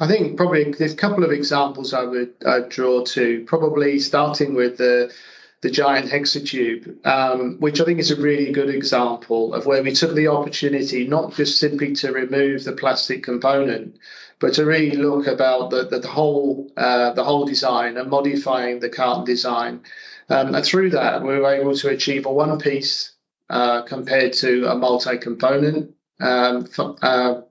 I 0.00 0.08
think 0.08 0.38
probably 0.38 0.72
there's 0.72 0.94
a 0.94 0.96
couple 0.96 1.24
of 1.24 1.30
examples 1.30 1.92
I 1.92 2.04
would 2.04 2.32
uh, 2.44 2.60
draw 2.70 3.04
to. 3.04 3.44
Probably 3.44 4.00
starting 4.00 4.54
with 4.54 4.78
the 4.78 5.12
the 5.60 5.70
giant 5.70 6.10
hexatube, 6.10 7.06
um, 7.06 7.58
which 7.60 7.82
I 7.82 7.84
think 7.84 7.98
is 7.98 8.10
a 8.10 8.18
really 8.20 8.50
good 8.50 8.70
example 8.70 9.52
of 9.52 9.66
where 9.66 9.82
we 9.82 9.92
took 9.92 10.14
the 10.14 10.28
opportunity 10.28 11.06
not 11.06 11.34
just 11.34 11.60
simply 11.60 11.92
to 11.96 12.12
remove 12.12 12.64
the 12.64 12.72
plastic 12.72 13.22
component, 13.22 13.98
but 14.38 14.54
to 14.54 14.64
really 14.64 14.96
look 14.96 15.26
about 15.26 15.68
the 15.68 15.86
the, 15.86 15.98
the 15.98 16.08
whole 16.08 16.72
uh, 16.78 17.12
the 17.12 17.24
whole 17.24 17.44
design 17.44 17.98
and 17.98 18.08
modifying 18.08 18.80
the 18.80 18.88
carton 18.88 19.26
design. 19.26 19.82
Um, 20.30 20.54
and 20.54 20.64
through 20.64 20.90
that, 20.90 21.22
we 21.22 21.38
were 21.38 21.54
able 21.54 21.74
to 21.74 21.90
achieve 21.90 22.24
a 22.24 22.32
one 22.32 22.58
piece 22.58 23.12
uh, 23.50 23.82
compared 23.82 24.32
to 24.34 24.64
a 24.66 24.76
multi-component 24.76 25.94
um, 26.20 26.68
uh, 27.02 27.42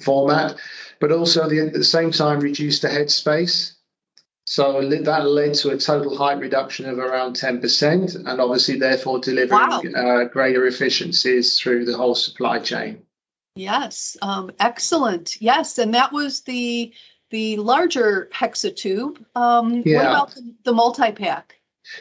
format 0.00 0.56
but 1.00 1.10
also 1.10 1.48
the, 1.48 1.60
at 1.60 1.72
the 1.72 1.84
same 1.84 2.12
time 2.12 2.40
reduce 2.40 2.80
the 2.80 2.88
head 2.88 3.10
space. 3.10 3.76
So 4.44 4.88
that 4.88 5.26
led 5.26 5.54
to 5.54 5.70
a 5.70 5.78
total 5.78 6.16
height 6.16 6.40
reduction 6.40 6.86
of 6.86 6.98
around 6.98 7.36
10%, 7.36 8.16
and 8.16 8.40
obviously, 8.40 8.78
therefore, 8.78 9.20
delivering 9.20 9.60
wow. 9.60 9.80
uh, 9.94 10.24
greater 10.24 10.66
efficiencies 10.66 11.60
through 11.60 11.84
the 11.84 11.96
whole 11.96 12.16
supply 12.16 12.58
chain. 12.58 13.02
Yes, 13.54 14.16
um, 14.22 14.50
excellent. 14.58 15.40
Yes, 15.40 15.78
and 15.78 15.94
that 15.94 16.12
was 16.12 16.42
the 16.42 16.92
the 17.30 17.58
larger 17.58 18.28
hexatube. 18.32 19.24
Um, 19.36 19.82
yeah. 19.86 19.96
What 19.98 20.06
about 20.06 20.34
the, 20.34 20.54
the 20.64 20.72
multi 20.72 21.12
pack? 21.12 21.59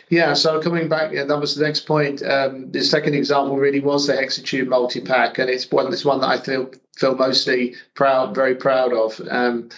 Yeah, 0.10 0.34
so 0.34 0.62
coming 0.62 0.90
back, 0.90 1.12
yeah, 1.14 1.24
that 1.24 1.40
was 1.40 1.56
the 1.56 1.66
next 1.66 1.82
point. 1.82 2.22
Um, 2.22 2.72
the 2.72 2.84
second 2.84 3.16
example 3.16 3.58
really 3.58 3.80
was 3.80 4.08
the 4.08 4.14
Hexatube 4.14 4.68
multi-pack, 4.68 5.40
and 5.40 5.50
it's 5.50 5.72
one, 5.72 5.92
it's 5.92 6.06
one 6.06 6.22
that 6.22 6.28
I 6.28 6.40
feel 6.40 6.72
feel 6.96 7.16
mostly 7.16 7.76
proud, 7.96 8.36
very 8.36 8.56
proud 8.56 8.94
of. 8.94 9.22
Um, 9.30 9.70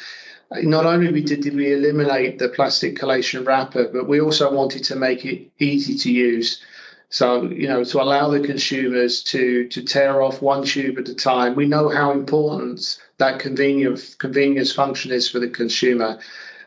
not 0.51 0.85
only 0.85 1.21
did, 1.21 1.41
did 1.41 1.55
we 1.55 1.73
eliminate 1.73 2.39
the 2.39 2.49
plastic 2.49 2.97
collation 2.97 3.45
wrapper, 3.45 3.87
but 3.87 4.07
we 4.07 4.19
also 4.19 4.51
wanted 4.53 4.83
to 4.85 4.95
make 4.95 5.23
it 5.23 5.49
easy 5.59 5.97
to 5.99 6.11
use. 6.11 6.61
So, 7.09 7.43
you 7.43 7.67
know, 7.67 7.83
to 7.83 8.01
allow 8.01 8.29
the 8.29 8.39
consumers 8.39 9.21
to 9.23 9.67
to 9.67 9.83
tear 9.83 10.21
off 10.21 10.41
one 10.41 10.63
tube 10.63 10.97
at 10.97 11.09
a 11.09 11.15
time. 11.15 11.55
We 11.55 11.67
know 11.67 11.89
how 11.89 12.11
important 12.11 12.99
that 13.17 13.39
convenience 13.39 14.15
convenience 14.15 14.71
function 14.71 15.11
is 15.11 15.29
for 15.29 15.39
the 15.39 15.49
consumer. 15.49 16.19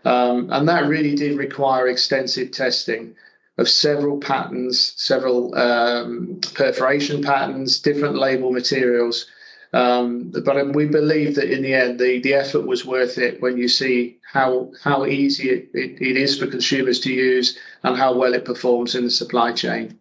Um, 0.05 0.51
and 0.51 0.69
that 0.69 0.87
really 0.87 1.15
did 1.15 1.39
require 1.39 1.89
extensive 1.89 2.51
testing 2.51 3.17
of 3.57 3.69
several 3.69 4.19
patterns, 4.19 4.95
several 4.97 5.55
um, 5.57 6.41
perforation 6.55 7.23
patterns, 7.23 7.81
different 7.81 8.17
label 8.17 8.51
materials. 8.51 9.27
Um, 9.73 10.31
but 10.31 10.75
we 10.75 10.87
believe 10.87 11.35
that 11.35 11.53
in 11.53 11.63
the 11.63 11.75
end, 11.75 11.99
the, 11.99 12.21
the 12.21 12.35
effort 12.35 12.65
was 12.65 12.85
worth 12.85 13.19
it 13.19 13.43
when 13.43 13.57
you 13.57 13.67
see 13.67 14.19
how 14.33 14.71
how 14.81 15.05
easy 15.05 15.51
it, 15.51 15.71
it, 15.75 16.01
it 16.01 16.17
is 16.17 16.39
for 16.39 16.47
consumers 16.47 17.01
to 17.01 17.13
use 17.13 17.59
and 17.83 17.97
how 17.97 18.15
well 18.15 18.35
it 18.35 18.45
performs 18.45 18.95
in 18.95 19.03
the 19.03 19.11
supply 19.11 19.53
chain. 19.53 19.99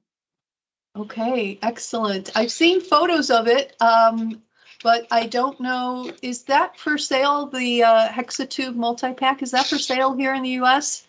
Okay, 0.95 1.57
excellent. 1.63 2.29
I've 2.35 2.51
seen 2.51 2.81
photos 2.81 3.31
of 3.31 3.47
it. 3.47 3.75
Um, 3.81 4.42
but 4.83 5.07
I 5.09 5.25
don't 5.25 5.59
know. 5.59 6.11
Is 6.21 6.43
that 6.43 6.77
for 6.77 6.97
sale? 6.97 7.47
The 7.47 7.83
uh, 7.83 8.09
Hexatube 8.09 8.75
multi 8.75 9.13
pack 9.13 9.41
is 9.41 9.51
that 9.51 9.65
for 9.65 9.79
sale 9.79 10.13
here 10.13 10.33
in 10.33 10.43
the 10.43 10.49
U.S.? 10.49 11.07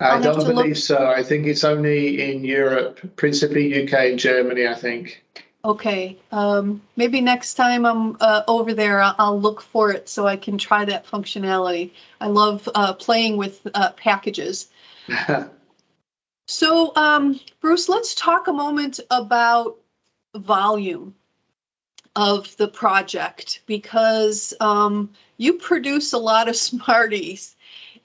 I 0.00 0.20
don't 0.20 0.36
believe 0.36 0.66
look. 0.66 0.76
so. 0.76 1.06
I 1.06 1.22
think 1.22 1.46
it's 1.46 1.64
only 1.64 2.32
in 2.32 2.44
Europe, 2.44 3.16
principally 3.16 3.84
UK 3.84 3.92
and 4.10 4.18
Germany. 4.18 4.66
I 4.66 4.74
think. 4.74 5.22
Okay. 5.64 6.18
Um, 6.30 6.82
maybe 6.94 7.22
next 7.22 7.54
time 7.54 7.86
I'm 7.86 8.16
uh, 8.20 8.42
over 8.46 8.74
there, 8.74 9.00
I'll, 9.00 9.14
I'll, 9.18 9.40
look 9.40 9.62
for 9.62 9.92
it 9.92 10.10
so 10.10 10.26
I 10.26 10.36
can 10.36 10.58
try 10.58 10.84
that 10.84 11.06
functionality. 11.06 11.92
I 12.20 12.26
love 12.26 12.68
uh, 12.74 12.92
playing 12.92 13.38
with 13.38 13.66
uh, 13.72 13.92
packages. 13.92 14.68
so, 16.48 16.92
um, 16.96 17.40
Bruce, 17.62 17.88
let's 17.88 18.14
talk 18.14 18.48
a 18.48 18.52
moment 18.52 19.00
about 19.10 19.78
volume 20.34 21.14
of 22.16 22.56
the 22.56 22.68
project 22.68 23.60
because 23.66 24.54
um, 24.60 25.10
you 25.36 25.54
produce 25.54 26.12
a 26.12 26.18
lot 26.18 26.48
of 26.48 26.56
Smarties. 26.56 27.54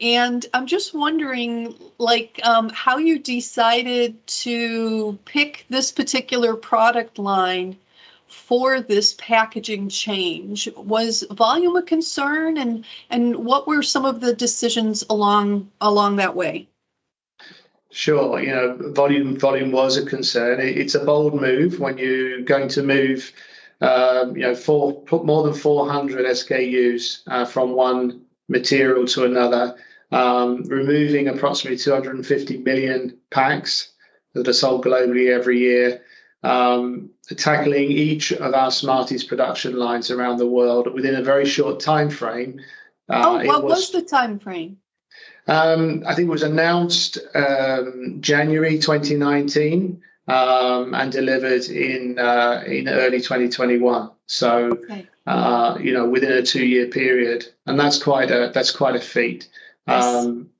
And 0.01 0.46
I'm 0.54 0.68
just 0.68 0.94
wondering, 0.94 1.75
like, 1.98 2.39
um, 2.44 2.70
how 2.70 3.00
you 3.00 3.20
decided 3.20 4.25
to 4.28 5.20
pick 5.25 5.66
this 5.70 5.92
particular 5.92 6.56
product 6.56 7.20
line 7.20 7.78
for 8.28 8.80
this 8.80 9.13
packaging 9.18 9.89
change. 9.89 10.70
Was 10.75 11.25
volume 11.30 11.75
a 11.75 11.82
concern, 11.82 12.58
and 12.58 12.86
and 13.10 13.36
what 13.36 13.68
were 13.68 13.84
some 13.84 14.06
of 14.06 14.22
the 14.22 14.34
decisions 14.34 15.04
along 15.10 15.70
along 15.82 16.18
that 16.18 16.36
way? 16.36 16.70
Sure, 17.92 18.39
you 18.39 18.51
know, 18.51 18.78
volume 18.94 19.38
volume 19.38 19.72
was 19.72 19.98
a 19.98 20.06
concern. 20.06 20.60
it's 20.62 20.96
a 20.96 21.04
bold 21.04 21.34
move 21.42 21.80
when 21.80 21.98
you're 21.98 22.42
going 22.42 22.70
to 22.70 22.84
move, 22.84 23.34
um, 23.81 24.36
you 24.36 24.43
know, 24.43 24.55
four 24.55 25.03
more 25.24 25.43
than 25.43 25.53
400 25.53 26.25
SKUs 26.25 27.21
uh, 27.27 27.45
from 27.45 27.74
one 27.74 28.25
material 28.48 29.05
to 29.05 29.25
another 29.25 29.77
um, 30.12 30.63
removing 30.63 31.27
approximately 31.27 31.77
250 31.77 32.57
million 32.57 33.17
packs 33.29 33.91
that 34.33 34.48
are 34.48 34.53
sold 34.53 34.86
globally 34.86 35.31
every 35.31 35.59
year, 35.59 36.01
um, 36.43 37.12
tackling 37.36 37.91
each 37.91 38.31
of 38.31 38.53
our 38.53 38.71
Smarties 38.71 39.24
production 39.24 39.77
lines 39.77 40.12
around 40.12 40.38
the 40.38 40.48
world 40.48 40.91
within 40.93 41.15
a 41.15 41.21
very 41.21 41.45
short 41.45 41.79
time 41.79 42.09
frame. 42.09 42.59
Uh, 43.07 43.24
oh, 43.25 43.45
what 43.45 43.63
was, 43.63 43.91
was, 43.91 43.91
the 43.91 44.01
time 44.01 44.39
frame? 44.39 44.77
Um, 45.48 46.03
I 46.05 46.13
think 46.13 46.27
it 46.27 46.31
was 46.31 46.43
announced 46.43 47.17
um, 47.33 48.17
January 48.19 48.77
2019 48.77 50.01
um, 50.29 50.93
and 50.93 51.12
delivered 51.12 51.65
in 51.65 52.19
uh, 52.19 52.63
in 52.65 52.88
early 52.88 53.19
2021. 53.19 54.12
So, 54.27 54.67
okay. 54.67 55.07
uh, 55.25 55.77
you 55.81 55.93
know, 55.93 56.07
within 56.07 56.31
a 56.31 56.43
two-year 56.43 56.88
period, 56.88 57.48
and 57.65 57.79
that's 57.79 58.01
quite 58.01 58.29
a 58.29 58.51
that's 58.53 58.71
quite 58.71 58.95
a 58.95 59.01
feat. 59.01 59.50
Um, 59.88 60.51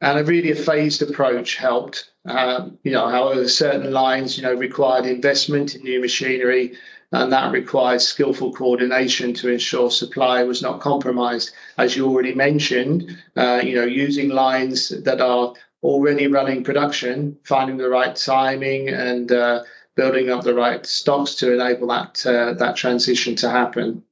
and 0.00 0.18
a 0.18 0.24
really 0.24 0.52
a 0.52 0.56
phased 0.56 1.02
approach 1.02 1.56
helped. 1.56 2.10
Um, 2.24 2.78
you 2.82 2.92
know, 2.92 3.08
however, 3.08 3.46
certain 3.48 3.92
lines, 3.92 4.38
you 4.38 4.42
know, 4.42 4.54
required 4.54 5.04
investment 5.04 5.74
in 5.74 5.82
new 5.82 6.00
machinery, 6.00 6.78
and 7.12 7.32
that 7.32 7.52
required 7.52 8.00
skillful 8.00 8.54
coordination 8.54 9.34
to 9.34 9.50
ensure 9.50 9.90
supply 9.90 10.44
was 10.44 10.62
not 10.62 10.80
compromised. 10.80 11.52
As 11.76 11.94
you 11.94 12.06
already 12.06 12.34
mentioned, 12.34 13.18
uh, 13.36 13.60
you 13.62 13.74
know, 13.74 13.84
using 13.84 14.30
lines 14.30 14.88
that 14.88 15.20
are 15.20 15.54
already 15.82 16.26
running 16.26 16.64
production, 16.64 17.38
finding 17.44 17.76
the 17.76 17.88
right 17.88 18.14
timing, 18.14 18.88
and 18.88 19.30
uh, 19.30 19.62
building 19.94 20.30
up 20.30 20.44
the 20.44 20.54
right 20.54 20.84
stocks 20.86 21.36
to 21.36 21.52
enable 21.52 21.88
that 21.88 22.24
uh, 22.26 22.54
that 22.54 22.76
transition 22.76 23.36
to 23.36 23.50
happen. 23.50 24.04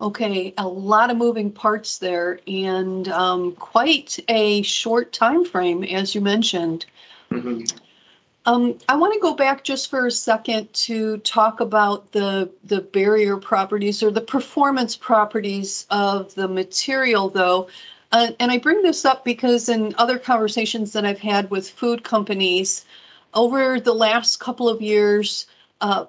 Okay, 0.00 0.52
a 0.58 0.66
lot 0.66 1.10
of 1.10 1.16
moving 1.16 1.52
parts 1.52 1.98
there, 1.98 2.40
and 2.48 3.06
um, 3.08 3.52
quite 3.52 4.18
a 4.28 4.62
short 4.62 5.12
time 5.12 5.44
frame, 5.44 5.84
as 5.84 6.14
you 6.14 6.20
mentioned. 6.20 6.86
Mm-hmm. 7.30 7.62
Um, 8.44 8.78
I 8.88 8.96
want 8.96 9.14
to 9.14 9.20
go 9.20 9.34
back 9.34 9.62
just 9.62 9.88
for 9.88 10.04
a 10.04 10.10
second 10.10 10.72
to 10.72 11.18
talk 11.18 11.60
about 11.60 12.10
the 12.10 12.50
the 12.64 12.80
barrier 12.80 13.36
properties 13.36 14.02
or 14.02 14.10
the 14.10 14.20
performance 14.20 14.96
properties 14.96 15.86
of 15.88 16.34
the 16.34 16.48
material, 16.48 17.28
though. 17.28 17.68
Uh, 18.12 18.32
and 18.38 18.52
I 18.52 18.58
bring 18.58 18.82
this 18.82 19.06
up 19.06 19.24
because 19.24 19.70
in 19.70 19.94
other 19.96 20.18
conversations 20.18 20.92
that 20.92 21.06
I've 21.06 21.20
had 21.20 21.50
with 21.50 21.70
food 21.70 22.04
companies 22.04 22.84
over 23.32 23.80
the 23.80 23.94
last 23.94 24.38
couple 24.38 24.68
of 24.68 24.82
years, 24.82 25.46
uh, 25.80 26.04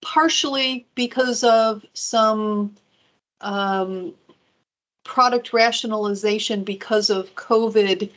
partially 0.00 0.86
because 0.94 1.44
of 1.44 1.84
some 1.92 2.74
um, 3.42 4.14
product 5.04 5.52
rationalization 5.52 6.64
because 6.64 7.10
of 7.10 7.34
COVID 7.34 8.10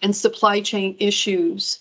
and 0.00 0.14
supply 0.14 0.60
chain 0.60 0.96
issues. 1.00 1.80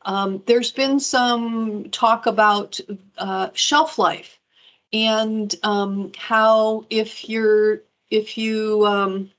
Um, 0.00 0.42
there's 0.46 0.72
been 0.72 0.98
some 1.00 1.90
talk 1.90 2.26
about 2.26 2.80
uh, 3.18 3.50
shelf 3.52 3.98
life 3.98 4.38
and 4.92 5.54
um, 5.62 6.12
how 6.16 6.86
if 6.88 7.28
you're 7.28 7.82
if 8.08 8.38
you 8.38 8.86
um, 8.86 9.30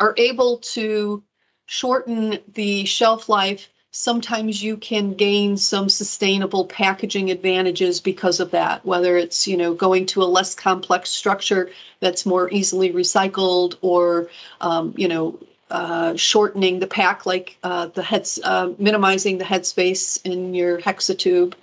are 0.00 0.14
able 0.16 0.58
to 0.58 1.22
shorten 1.66 2.38
the 2.54 2.84
shelf 2.86 3.28
life 3.28 3.68
sometimes 3.92 4.62
you 4.62 4.76
can 4.76 5.14
gain 5.14 5.56
some 5.56 5.88
sustainable 5.88 6.64
packaging 6.66 7.30
advantages 7.30 8.00
because 8.00 8.40
of 8.40 8.52
that. 8.52 8.84
Whether 8.84 9.16
it's 9.16 9.48
you 9.48 9.56
know 9.56 9.74
going 9.74 10.06
to 10.06 10.22
a 10.22 10.24
less 10.24 10.54
complex 10.54 11.10
structure 11.10 11.70
that's 12.00 12.26
more 12.26 12.50
easily 12.50 12.92
recycled 12.92 13.76
or 13.80 14.30
um, 14.60 14.94
you 14.96 15.08
know 15.08 15.38
uh, 15.70 16.16
shortening 16.16 16.80
the 16.80 16.86
pack 16.86 17.26
like 17.26 17.56
uh, 17.62 17.86
the 17.86 18.02
heads 18.02 18.40
uh, 18.42 18.72
minimizing 18.78 19.38
the 19.38 19.44
headspace 19.44 20.20
in 20.24 20.54
your 20.54 20.80
hexatube 20.80 21.54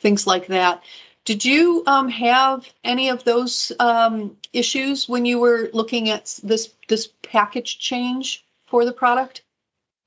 things 0.00 0.26
like 0.26 0.48
that 0.48 0.82
did 1.26 1.44
you 1.44 1.82
um, 1.86 2.08
have 2.08 2.66
any 2.82 3.10
of 3.10 3.24
those 3.24 3.70
um, 3.78 4.36
issues 4.54 5.06
when 5.06 5.26
you 5.26 5.38
were 5.38 5.68
looking 5.74 6.08
at 6.08 6.40
this 6.42 6.72
this 6.88 7.08
package 7.22 7.78
change 7.78 8.44
for 8.66 8.86
the 8.86 8.92
product 8.92 9.42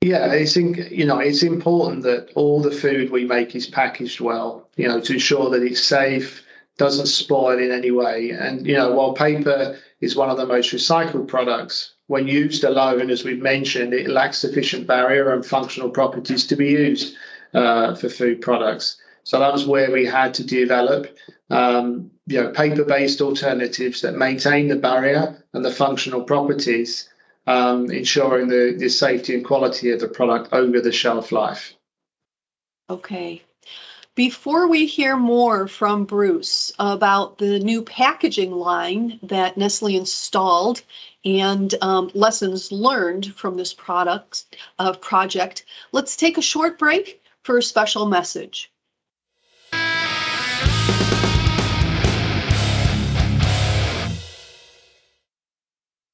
yeah, 0.02 0.32
it's 0.32 0.56
in, 0.56 0.74
you 0.90 1.04
know 1.04 1.18
it's 1.18 1.42
important 1.42 2.04
that 2.04 2.30
all 2.34 2.62
the 2.62 2.70
food 2.70 3.10
we 3.10 3.26
make 3.26 3.54
is 3.54 3.66
packaged 3.66 4.18
well, 4.18 4.66
you 4.74 4.88
know, 4.88 4.98
to 4.98 5.12
ensure 5.12 5.50
that 5.50 5.62
it's 5.62 5.84
safe, 5.84 6.42
doesn't 6.78 7.06
spoil 7.06 7.58
in 7.58 7.70
any 7.70 7.90
way. 7.90 8.30
And 8.30 8.66
you 8.66 8.78
know, 8.78 8.92
while 8.92 9.12
paper 9.12 9.78
is 10.00 10.16
one 10.16 10.30
of 10.30 10.38
the 10.38 10.46
most 10.46 10.72
recycled 10.72 11.28
products, 11.28 11.92
when 12.06 12.26
used 12.26 12.64
alone, 12.64 13.10
as 13.10 13.24
we've 13.24 13.42
mentioned, 13.42 13.92
it 13.92 14.08
lacks 14.08 14.38
sufficient 14.38 14.86
barrier 14.86 15.34
and 15.34 15.44
functional 15.44 15.90
properties 15.90 16.46
to 16.46 16.56
be 16.56 16.70
used 16.70 17.14
uh, 17.52 17.94
for 17.94 18.08
food 18.08 18.40
products. 18.40 18.96
So 19.24 19.38
that 19.38 19.52
was 19.52 19.66
where 19.66 19.90
we 19.90 20.06
had 20.06 20.34
to 20.34 20.44
develop, 20.44 21.16
um, 21.50 22.10
you 22.26 22.42
know, 22.42 22.50
paper-based 22.50 23.20
alternatives 23.20 24.02
that 24.02 24.14
maintain 24.14 24.68
the 24.68 24.76
barrier 24.76 25.44
and 25.52 25.64
the 25.64 25.70
functional 25.70 26.24
properties 26.24 27.08
um, 27.46 27.90
ensuring 27.90 28.48
the, 28.48 28.74
the 28.78 28.88
safety 28.88 29.34
and 29.34 29.44
quality 29.44 29.90
of 29.90 30.00
the 30.00 30.08
product 30.08 30.52
over 30.52 30.80
the 30.80 30.92
shelf 30.92 31.32
life. 31.32 31.74
Okay. 32.88 33.42
Before 34.16 34.68
we 34.68 34.86
hear 34.86 35.16
more 35.16 35.68
from 35.68 36.04
Bruce 36.04 36.72
about 36.78 37.38
the 37.38 37.58
new 37.60 37.82
packaging 37.82 38.50
line 38.50 39.20
that 39.22 39.56
Nestle 39.56 39.96
installed 39.96 40.82
and 41.24 41.72
um, 41.80 42.10
lessons 42.14 42.72
learned 42.72 43.34
from 43.34 43.56
this 43.56 43.72
product 43.72 44.44
uh, 44.78 44.92
project, 44.92 45.64
let's 45.92 46.16
take 46.16 46.38
a 46.38 46.42
short 46.42 46.78
break 46.78 47.22
for 47.44 47.56
a 47.56 47.62
special 47.62 48.06
message. 48.06 48.70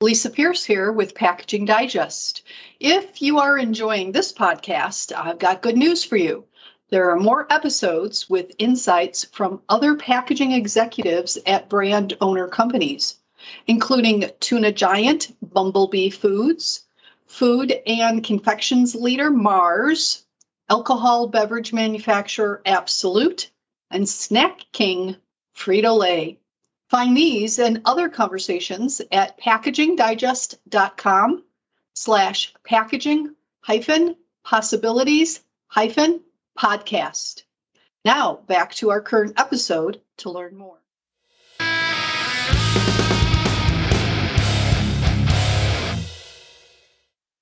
Lisa 0.07 0.31
Pierce 0.31 0.65
here 0.65 0.93
with 0.93 1.17
Packaging 1.17 1.65
Digest. 1.65 2.43
If 2.79 3.23
you 3.23 3.41
are 3.41 3.59
enjoying 3.59 4.13
this 4.13 4.33
podcast, 4.33 5.13
I've 5.13 5.41
got 5.41 5.63
good 5.63 5.77
news 5.77 6.05
for 6.05 6.17
you. 6.17 6.45
There 6.91 7.11
are 7.11 7.19
more 7.19 7.45
episodes 7.53 8.31
with 8.31 8.55
insights 8.59 9.25
from 9.25 9.63
other 9.69 9.97
packaging 9.97 10.53
executives 10.53 11.39
at 11.45 11.69
brand 11.69 12.17
owner 12.21 12.47
companies, 12.47 13.17
including 13.67 14.31
tuna 14.39 14.71
giant 14.71 15.35
Bumblebee 15.43 16.11
Foods, 16.11 16.85
food 17.27 17.73
and 17.85 18.23
confections 18.23 18.95
leader 18.95 19.29
Mars, 19.29 20.25
alcohol 20.71 21.27
beverage 21.27 21.73
manufacturer 21.73 22.63
Absolut, 22.65 23.51
and 23.91 24.09
snack 24.09 24.67
king 24.71 25.17
Frito 25.57 25.99
Lay. 25.99 26.39
Find 26.89 27.17
these 27.17 27.59
and 27.59 27.83
other 27.85 28.09
conversations 28.09 29.03
at 29.11 29.41
packagingdigest.com 29.41 31.43
slash 31.95 32.55
packaging 32.65 33.35
hyphen 33.61 34.15
possibilities 34.45 35.41
hyphen 35.67 36.21
podcast. 36.57 37.43
Now 38.05 38.35
back 38.35 38.75
to 38.77 38.91
our 38.91 39.01
current 39.01 39.33
episode 39.37 40.01
to 40.19 40.31
learn 40.31 40.57
more. 40.57 40.79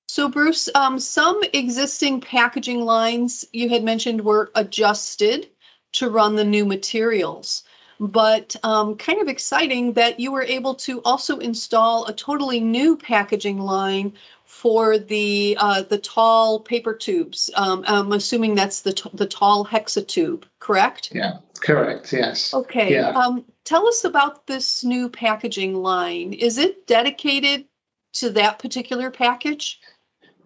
So, 0.07 0.29
Bruce, 0.29 0.69
um, 0.73 0.99
some 0.99 1.43
existing 1.53 2.21
packaging 2.21 2.81
lines 2.81 3.45
you 3.51 3.69
had 3.69 3.83
mentioned 3.83 4.21
were 4.21 4.49
adjusted 4.55 5.49
to 5.93 6.09
run 6.09 6.35
the 6.35 6.45
new 6.45 6.65
materials. 6.65 7.63
But 7.99 8.55
um, 8.63 8.97
kind 8.97 9.21
of 9.21 9.27
exciting 9.27 9.93
that 9.93 10.19
you 10.19 10.31
were 10.31 10.43
able 10.43 10.75
to 10.75 11.01
also 11.03 11.39
install 11.39 12.05
a 12.05 12.13
totally 12.13 12.59
new 12.59 12.97
packaging 12.97 13.59
line 13.59 14.13
for 14.43 14.97
the 14.97 15.57
uh, 15.59 15.81
the 15.83 15.97
tall 15.97 16.59
paper 16.59 16.93
tubes. 16.93 17.49
Um, 17.55 17.83
I'm 17.87 18.11
assuming 18.11 18.55
that's 18.55 18.81
the 18.81 18.93
t- 18.93 19.09
the 19.13 19.27
tall 19.27 19.65
hexatube, 19.65 20.43
correct? 20.59 21.09
Yeah, 21.13 21.39
correct. 21.59 22.13
Yes. 22.13 22.53
Okay. 22.53 22.93
Yeah. 22.93 23.09
Um, 23.09 23.45
tell 23.63 23.87
us 23.87 24.03
about 24.03 24.47
this 24.47 24.83
new 24.83 25.09
packaging 25.09 25.75
line. 25.75 26.33
Is 26.33 26.57
it 26.57 26.87
dedicated 26.87 27.65
to 28.13 28.31
that 28.31 28.59
particular 28.59 29.11
package? 29.11 29.79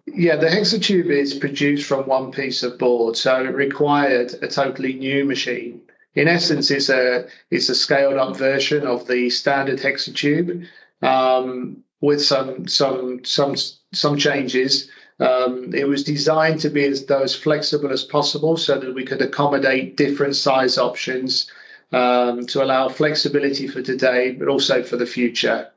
Yeah, 0.06 0.36
the 0.36 0.48
hexatube 0.48 1.10
is 1.10 1.34
produced 1.34 1.86
from 1.86 2.06
one 2.06 2.32
piece 2.32 2.62
of 2.62 2.78
board, 2.78 3.16
so 3.16 3.44
it 3.44 3.54
required 3.54 4.34
a 4.42 4.48
totally 4.48 4.94
new 4.94 5.24
machine. 5.24 5.82
In 6.14 6.26
essence, 6.26 6.70
it's 6.70 6.88
a 6.88 7.26
it's 7.50 7.68
a 7.68 7.74
scaled 7.74 8.16
up 8.16 8.36
version 8.36 8.86
of 8.86 9.06
the 9.06 9.30
standard 9.30 9.78
hexatube 9.78 10.66
um, 11.02 11.84
with 12.00 12.22
some 12.22 12.66
some 12.66 13.24
some 13.24 13.54
some 13.92 14.16
changes. 14.16 14.90
Um, 15.20 15.74
it 15.74 15.86
was 15.86 16.02
designed 16.02 16.60
to 16.60 16.70
be 16.70 16.84
as 16.84 17.04
though 17.06 17.22
as 17.22 17.36
flexible 17.36 17.92
as 17.92 18.02
possible, 18.02 18.56
so 18.56 18.78
that 18.78 18.94
we 18.94 19.04
could 19.04 19.22
accommodate 19.22 19.96
different 19.96 20.34
size 20.34 20.78
options 20.78 21.50
um, 21.92 22.46
to 22.46 22.64
allow 22.64 22.88
flexibility 22.88 23.68
for 23.68 23.82
today, 23.82 24.32
but 24.32 24.48
also 24.48 24.82
for 24.82 24.96
the 24.96 25.06
future. 25.06 25.70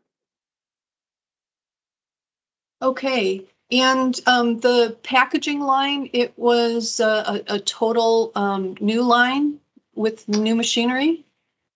Okay. 2.81 3.45
And 3.71 4.19
um, 4.27 4.59
the 4.59 4.97
packaging 5.03 5.61
line, 5.61 6.09
it 6.13 6.37
was 6.37 6.99
a, 6.99 7.43
a 7.47 7.59
total 7.59 8.31
um, 8.35 8.75
new 8.79 9.01
line 9.01 9.59
with 9.95 10.27
new 10.27 10.55
machinery. 10.55 11.25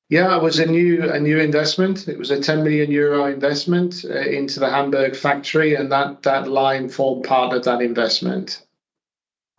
Yeah, 0.09 0.37
it 0.37 0.41
was 0.41 0.59
a 0.59 0.65
new 0.65 1.11
a 1.11 1.19
new 1.19 1.39
investment. 1.39 2.07
It 2.07 2.17
was 2.17 2.31
a 2.31 2.39
10 2.39 2.63
million 2.63 2.91
euro 2.91 3.25
investment 3.25 4.05
uh, 4.05 4.17
into 4.17 4.61
the 4.61 4.69
Hamburg 4.69 5.17
factory, 5.17 5.75
and 5.75 5.91
that 5.91 6.23
that 6.23 6.47
line 6.47 6.87
formed 6.87 7.25
part 7.25 7.53
of 7.53 7.65
that 7.65 7.81
investment. 7.81 8.65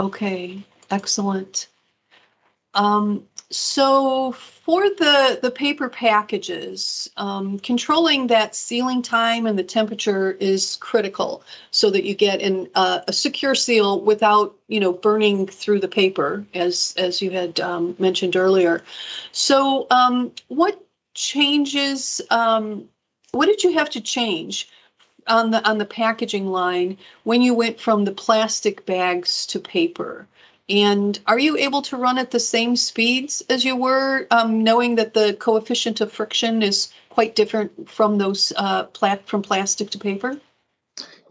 Okay, 0.00 0.62
excellent. 0.90 1.68
Um, 2.72 3.27
so 3.50 4.32
for 4.32 4.82
the 4.82 5.38
the 5.40 5.50
paper 5.50 5.88
packages, 5.88 7.08
um, 7.16 7.58
controlling 7.58 8.26
that 8.26 8.54
sealing 8.54 9.00
time 9.00 9.46
and 9.46 9.58
the 9.58 9.64
temperature 9.64 10.30
is 10.30 10.76
critical, 10.76 11.42
so 11.70 11.88
that 11.88 12.04
you 12.04 12.14
get 12.14 12.42
uh, 12.74 13.00
a 13.08 13.12
secure 13.12 13.54
seal 13.54 14.00
without 14.02 14.54
you 14.68 14.80
know 14.80 14.92
burning 14.92 15.46
through 15.46 15.80
the 15.80 15.88
paper, 15.88 16.44
as 16.52 16.94
as 16.98 17.22
you 17.22 17.30
had 17.30 17.58
um, 17.58 17.96
mentioned 17.98 18.36
earlier. 18.36 18.84
So 19.32 19.86
um, 19.90 20.32
what 20.48 20.78
changes? 21.14 22.20
Um, 22.30 22.90
what 23.32 23.46
did 23.46 23.64
you 23.64 23.74
have 23.74 23.90
to 23.90 24.00
change? 24.02 24.68
On 25.26 25.50
the 25.50 25.66
on 25.68 25.76
the 25.76 25.84
packaging 25.84 26.46
line 26.46 26.96
when 27.22 27.42
you 27.42 27.52
went 27.52 27.80
from 27.80 28.04
the 28.04 28.12
plastic 28.12 28.86
bags 28.86 29.46
to 29.48 29.60
paper 29.60 30.26
and 30.68 31.18
are 31.26 31.38
you 31.38 31.56
able 31.56 31.82
to 31.82 31.96
run 31.96 32.18
at 32.18 32.30
the 32.30 32.40
same 32.40 32.76
speeds 32.76 33.42
as 33.48 33.64
you 33.64 33.76
were, 33.76 34.26
um, 34.30 34.64
knowing 34.64 34.96
that 34.96 35.14
the 35.14 35.34
coefficient 35.34 36.00
of 36.00 36.12
friction 36.12 36.62
is 36.62 36.92
quite 37.08 37.34
different 37.34 37.88
from 37.88 38.18
those 38.18 38.52
uh, 38.54 38.84
pla- 38.84 39.18
from 39.24 39.42
plastic 39.42 39.90
to 39.90 39.98
paper? 39.98 40.38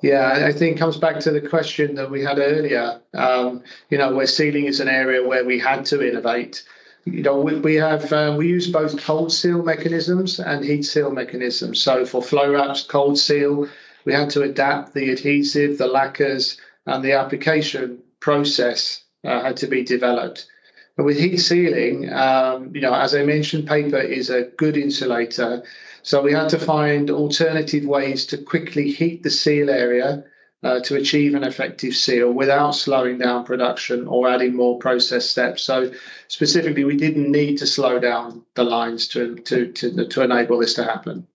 Yeah, 0.01 0.45
I 0.45 0.51
think 0.51 0.75
it 0.75 0.79
comes 0.79 0.97
back 0.97 1.19
to 1.21 1.31
the 1.31 1.41
question 1.41 1.95
that 1.95 2.09
we 2.11 2.23
had 2.23 2.39
earlier. 2.39 3.01
Um, 3.13 3.63
you 3.89 3.97
know, 3.97 4.13
where 4.13 4.27
sealing 4.27 4.65
is 4.65 4.79
an 4.79 4.87
area 4.87 5.27
where 5.27 5.43
we 5.45 5.59
had 5.59 5.85
to 5.85 6.07
innovate. 6.07 6.63
You 7.05 7.23
know, 7.23 7.39
we, 7.39 7.59
we 7.59 7.75
have 7.75 8.11
um, 8.13 8.37
we 8.37 8.47
use 8.47 8.67
both 8.67 9.01
cold 9.03 9.31
seal 9.31 9.63
mechanisms 9.63 10.39
and 10.39 10.63
heat 10.63 10.83
seal 10.83 11.11
mechanisms. 11.11 11.81
So 11.81 12.05
for 12.05 12.21
flow 12.21 12.51
wraps, 12.51 12.83
cold 12.83 13.17
seal, 13.17 13.69
we 14.05 14.13
had 14.13 14.31
to 14.31 14.41
adapt 14.43 14.93
the 14.93 15.11
adhesive, 15.11 15.77
the 15.77 15.87
lacquers, 15.87 16.59
and 16.85 17.03
the 17.03 17.13
application 17.13 17.99
process 18.19 19.03
uh, 19.27 19.41
had 19.43 19.57
to 19.57 19.67
be 19.67 19.83
developed. 19.83 20.47
But 20.95 21.05
with 21.05 21.19
heat 21.19 21.37
sealing, 21.37 22.11
um, 22.11 22.73
you 22.73 22.81
know, 22.81 22.93
as 22.93 23.13
I 23.13 23.23
mentioned, 23.23 23.67
paper 23.67 23.99
is 23.99 24.31
a 24.31 24.43
good 24.57 24.77
insulator. 24.77 25.63
So 26.01 26.23
we 26.23 26.33
had 26.33 26.49
to 26.49 26.59
find 26.59 27.11
alternative 27.11 27.85
ways 27.85 28.25
to 28.27 28.37
quickly 28.37 28.91
heat 28.91 29.21
the 29.21 29.29
seal 29.29 29.69
area 29.69 30.23
uh, 30.63 30.79
to 30.79 30.95
achieve 30.95 31.35
an 31.35 31.43
effective 31.43 31.93
seal 31.93 32.31
without 32.31 32.71
slowing 32.71 33.19
down 33.19 33.45
production 33.45 34.07
or 34.07 34.27
adding 34.27 34.55
more 34.55 34.79
process 34.79 35.29
steps. 35.29 35.61
So 35.61 35.91
specifically, 36.27 36.83
we 36.83 36.97
didn't 36.97 37.31
need 37.31 37.57
to 37.59 37.67
slow 37.67 37.99
down 37.99 38.43
the 38.55 38.63
lines 38.63 39.09
to 39.09 39.35
to 39.35 39.71
to, 39.73 40.07
to 40.07 40.21
enable 40.23 40.59
this 40.59 40.73
to 40.75 40.83
happen. 40.83 41.27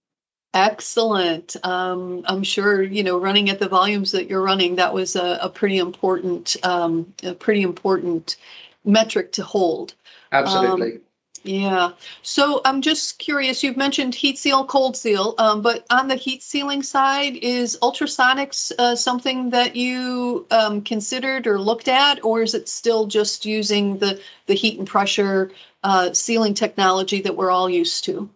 Excellent. 0.55 1.57
Um, 1.62 2.25
I'm 2.27 2.43
sure 2.43 2.83
you 2.83 3.05
know 3.05 3.19
running 3.19 3.49
at 3.49 3.59
the 3.59 3.69
volumes 3.69 4.12
that 4.12 4.29
you're 4.29 4.43
running. 4.43 4.77
That 4.77 4.93
was 4.93 5.17
a, 5.17 5.38
a 5.43 5.49
pretty 5.49 5.79
important, 5.79 6.57
um, 6.62 7.15
a 7.23 7.35
pretty 7.35 7.62
important 7.62 8.37
metric 8.85 9.33
to 9.33 9.45
hold. 9.45 9.95
Absolutely. 10.31 10.95
Um, 10.97 11.01
yeah. 11.45 11.93
So 12.23 12.61
I'm 12.65 12.83
just 12.83 13.19
curious. 13.19 13.65
You've 13.65 13.77
mentioned 13.77 14.15
heat 14.15 14.38
seal, 14.38 14.65
cold 14.65 14.97
seal, 14.97 15.35
um, 15.38 15.62
but 15.62 15.85
on 15.91 16.07
the 16.07 16.15
heat 16.15 16.43
sealing 16.43 16.83
side, 16.83 17.35
is 17.35 17.79
ultrasonics 17.83 18.73
uh, 18.79 18.95
something 18.95 19.51
that 19.51 19.75
you 19.75 20.47
um, 20.51 20.83
considered 20.83 21.47
or 21.47 21.59
looked 21.59 21.88
at, 21.88 22.25
or 22.25 22.43
is 22.43 22.55
it 22.55 22.69
still 22.69 23.07
just 23.07 23.47
using 23.47 23.99
the 23.99 24.21
the 24.47 24.55
heat 24.55 24.79
and 24.79 24.87
pressure 24.87 25.51
uh, 25.83 26.12
sealing 26.12 26.55
technology 26.55 27.23
that 27.23 27.37
we're 27.37 27.51
all 27.51 27.69
used 27.69 28.05
to? 28.05 28.29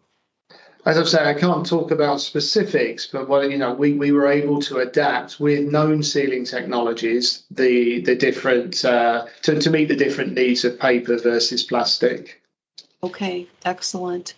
As 0.86 0.98
I've 0.98 1.08
said, 1.08 1.26
I 1.26 1.34
can't 1.34 1.66
talk 1.66 1.90
about 1.90 2.20
specifics, 2.20 3.06
but 3.06 3.28
what 3.28 3.50
you 3.50 3.58
know, 3.58 3.74
we, 3.74 3.94
we 3.94 4.12
were 4.12 4.28
able 4.28 4.62
to 4.62 4.78
adapt 4.78 5.40
with 5.40 5.68
known 5.68 6.04
sealing 6.04 6.44
technologies 6.44 7.42
the 7.50 8.00
the 8.02 8.14
different 8.14 8.84
uh, 8.84 9.26
to 9.42 9.60
to 9.60 9.70
meet 9.70 9.88
the 9.88 9.96
different 9.96 10.34
needs 10.34 10.64
of 10.64 10.78
paper 10.78 11.18
versus 11.18 11.64
plastic. 11.64 12.40
Okay, 13.02 13.48
excellent. 13.64 14.34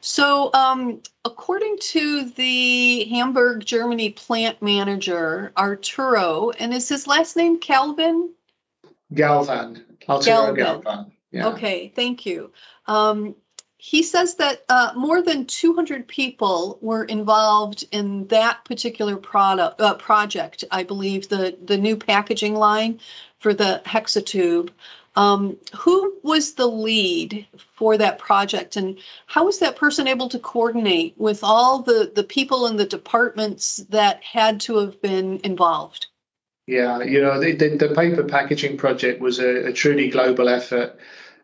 So, 0.00 0.50
um, 0.54 1.02
according 1.24 1.78
to 1.78 2.24
the 2.30 3.04
Hamburg, 3.04 3.64
Germany 3.64 4.10
plant 4.10 4.62
manager 4.62 5.52
Arturo, 5.56 6.50
and 6.50 6.72
is 6.72 6.88
his 6.88 7.08
last 7.08 7.36
name 7.36 7.58
Calvin? 7.58 8.30
Galvan. 9.12 9.84
Arturo 10.08 10.54
Galvan. 10.54 10.82
Galvan. 10.82 11.12
Yeah. 11.32 11.48
Okay, 11.48 11.92
thank 11.94 12.26
you. 12.26 12.52
Um, 12.86 13.36
he 13.84 14.04
says 14.04 14.36
that 14.36 14.62
uh, 14.68 14.92
more 14.94 15.22
than 15.22 15.46
200 15.46 16.06
people 16.06 16.78
were 16.80 17.02
involved 17.02 17.84
in 17.90 18.28
that 18.28 18.64
particular 18.64 19.16
product 19.16 19.80
uh, 19.80 19.94
project. 19.94 20.62
I 20.70 20.84
believe 20.84 21.28
the 21.28 21.58
the 21.60 21.78
new 21.78 21.96
packaging 21.96 22.54
line 22.54 23.00
for 23.40 23.52
the 23.52 23.82
hexatube. 23.84 24.70
Um, 25.16 25.56
who 25.76 26.14
was 26.22 26.54
the 26.54 26.68
lead 26.68 27.48
for 27.74 27.98
that 27.98 28.20
project, 28.20 28.76
and 28.76 28.98
how 29.26 29.46
was 29.46 29.58
that 29.58 29.74
person 29.74 30.06
able 30.06 30.28
to 30.28 30.38
coordinate 30.38 31.14
with 31.18 31.42
all 31.42 31.82
the 31.82 32.12
the 32.14 32.22
people 32.22 32.68
in 32.68 32.76
the 32.76 32.86
departments 32.86 33.78
that 33.88 34.22
had 34.22 34.60
to 34.60 34.76
have 34.78 35.02
been 35.02 35.40
involved? 35.42 36.06
Yeah, 36.68 37.02
you 37.02 37.20
know, 37.20 37.40
the, 37.40 37.56
the, 37.56 37.76
the 37.76 37.94
paper 37.96 38.22
packaging 38.22 38.76
project 38.76 39.20
was 39.20 39.40
a, 39.40 39.70
a 39.70 39.72
truly 39.72 40.08
global 40.08 40.48
effort 40.48 41.00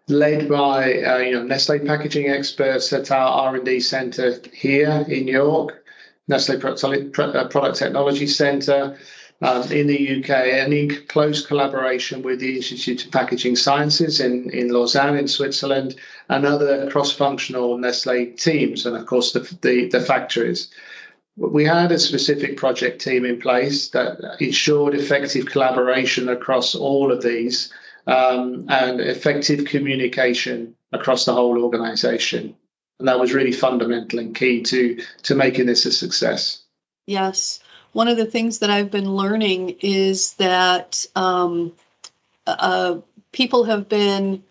led 0.08 0.48
by 0.48 1.02
uh, 1.02 1.18
you 1.18 1.32
know 1.32 1.42
Nestle 1.42 1.80
packaging 1.80 2.28
experts 2.28 2.92
at 2.92 3.10
our 3.10 3.52
R&D 3.52 3.80
center 3.80 4.40
here 4.52 5.04
in 5.08 5.28
York, 5.28 5.84
Nestle 6.26 6.56
uh, 6.56 7.48
Product 7.48 7.76
Technology 7.76 8.26
Center 8.26 8.98
um, 9.42 9.70
in 9.70 9.86
the 9.86 10.18
UK, 10.18 10.30
and 10.30 10.72
in 10.72 11.06
close 11.06 11.46
collaboration 11.46 12.22
with 12.22 12.40
the 12.40 12.56
Institute 12.56 13.04
of 13.04 13.12
Packaging 13.12 13.56
Sciences 13.56 14.20
in, 14.20 14.50
in 14.50 14.68
Lausanne 14.70 15.16
in 15.16 15.28
Switzerland 15.28 15.94
and 16.28 16.44
other 16.44 16.90
cross-functional 16.90 17.78
Nestle 17.78 18.32
teams, 18.32 18.86
and 18.86 18.96
of 18.96 19.06
course 19.06 19.32
the, 19.32 19.40
the, 19.62 19.88
the 19.88 20.00
factories. 20.00 20.70
We 21.36 21.64
had 21.64 21.92
a 21.92 22.00
specific 22.00 22.56
project 22.56 23.00
team 23.00 23.24
in 23.24 23.40
place 23.40 23.90
that 23.90 24.18
ensured 24.40 24.94
effective 24.94 25.46
collaboration 25.46 26.28
across 26.28 26.74
all 26.74 27.12
of 27.12 27.22
these 27.22 27.72
um, 28.08 28.66
and 28.68 29.00
effective 29.00 29.66
communication 29.66 30.74
across 30.92 31.26
the 31.26 31.34
whole 31.34 31.62
organization. 31.62 32.56
And 32.98 33.08
that 33.08 33.20
was 33.20 33.34
really 33.34 33.52
fundamental 33.52 34.18
and 34.18 34.34
key 34.34 34.62
to, 34.62 35.02
to 35.24 35.34
making 35.34 35.66
this 35.66 35.84
a 35.84 35.92
success. 35.92 36.62
Yes. 37.06 37.60
One 37.92 38.08
of 38.08 38.16
the 38.16 38.26
things 38.26 38.60
that 38.60 38.70
I've 38.70 38.90
been 38.90 39.14
learning 39.14 39.76
is 39.80 40.34
that 40.34 41.06
um, 41.14 41.72
uh, 42.46 42.98
people 43.30 43.64
have 43.64 43.88
been 43.88 44.42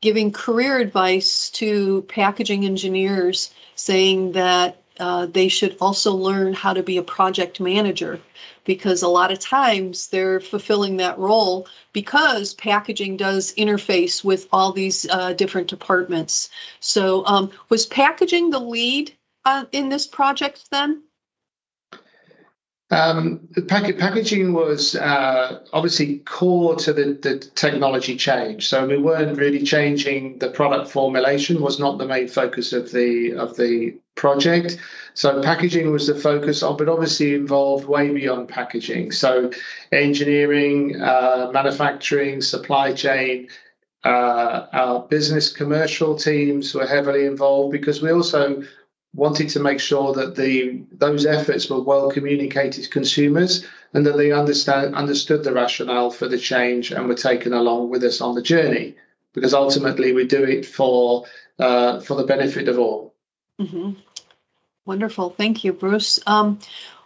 giving 0.00 0.32
career 0.32 0.78
advice 0.78 1.50
to 1.50 2.02
packaging 2.02 2.64
engineers 2.64 3.54
saying 3.74 4.32
that 4.32 4.82
uh, 4.98 5.26
they 5.26 5.48
should 5.48 5.76
also 5.80 6.12
learn 6.14 6.54
how 6.54 6.72
to 6.72 6.82
be 6.82 6.98
a 6.98 7.02
project 7.02 7.60
manager 7.60 8.20
because 8.64 9.02
a 9.02 9.08
lot 9.08 9.32
of 9.32 9.38
times 9.38 10.08
they're 10.08 10.40
fulfilling 10.40 10.98
that 10.98 11.18
role 11.18 11.66
because 11.92 12.54
packaging 12.54 13.16
does 13.16 13.54
interface 13.54 14.24
with 14.24 14.48
all 14.52 14.72
these 14.72 15.08
uh, 15.08 15.32
different 15.32 15.68
departments. 15.68 16.48
So, 16.80 17.26
um, 17.26 17.50
was 17.68 17.86
packaging 17.86 18.50
the 18.50 18.60
lead 18.60 19.12
uh, 19.44 19.64
in 19.72 19.88
this 19.88 20.06
project 20.06 20.70
then? 20.70 21.02
Um, 22.90 23.48
pack- 23.66 23.98
packaging 23.98 24.52
was 24.52 24.94
uh, 24.94 25.60
obviously 25.72 26.18
core 26.18 26.76
to 26.76 26.92
the, 26.92 27.18
the 27.20 27.38
technology 27.38 28.16
change. 28.16 28.68
So 28.68 28.86
we 28.86 28.98
weren't 28.98 29.38
really 29.38 29.62
changing 29.62 30.38
the 30.38 30.50
product 30.50 30.90
formulation 30.90 31.60
was 31.62 31.80
not 31.80 31.98
the 31.98 32.06
main 32.06 32.28
focus 32.28 32.72
of 32.72 32.92
the 32.92 33.32
of 33.32 33.56
the 33.56 33.98
project. 34.16 34.78
So 35.14 35.42
packaging 35.42 35.90
was 35.90 36.06
the 36.06 36.14
focus 36.14 36.62
of, 36.62 36.76
but 36.78 36.88
obviously 36.88 37.34
involved 37.34 37.86
way 37.86 38.12
beyond 38.12 38.48
packaging. 38.48 39.12
So 39.12 39.50
engineering, 39.90 41.00
uh, 41.00 41.50
manufacturing, 41.52 42.42
supply 42.42 42.92
chain, 42.92 43.48
uh, 44.04 44.66
our 44.72 45.00
business 45.08 45.52
commercial 45.52 46.16
teams 46.16 46.74
were 46.74 46.86
heavily 46.86 47.24
involved 47.24 47.72
because 47.72 48.02
we 48.02 48.12
also 48.12 48.62
wanted 49.14 49.48
to 49.50 49.60
make 49.60 49.80
sure 49.80 50.12
that 50.14 50.34
the 50.34 50.82
those 50.92 51.24
efforts 51.24 51.70
were 51.70 51.80
well 51.80 52.10
communicated 52.10 52.84
to 52.84 52.90
consumers 52.90 53.66
and 53.92 54.04
that 54.06 54.16
they 54.16 54.32
understand 54.32 54.94
understood 54.94 55.44
the 55.44 55.52
rationale 55.52 56.10
for 56.10 56.26
the 56.26 56.38
change 56.38 56.90
and 56.90 57.06
were 57.08 57.14
taken 57.14 57.52
along 57.52 57.90
with 57.90 58.02
us 58.02 58.20
on 58.20 58.34
the 58.34 58.42
journey 58.42 58.96
because 59.32 59.54
ultimately 59.54 60.12
we 60.12 60.26
do 60.26 60.42
it 60.42 60.66
for 60.66 61.24
uh, 61.58 62.00
for 62.00 62.16
the 62.16 62.24
benefit 62.24 62.68
of 62.68 62.78
all. 62.78 63.14
Mm-hmm. 63.60 63.92
Wonderful, 64.84 65.30
thank 65.30 65.64
you, 65.64 65.72
Bruce. 65.72 66.18
Um, 66.26 66.58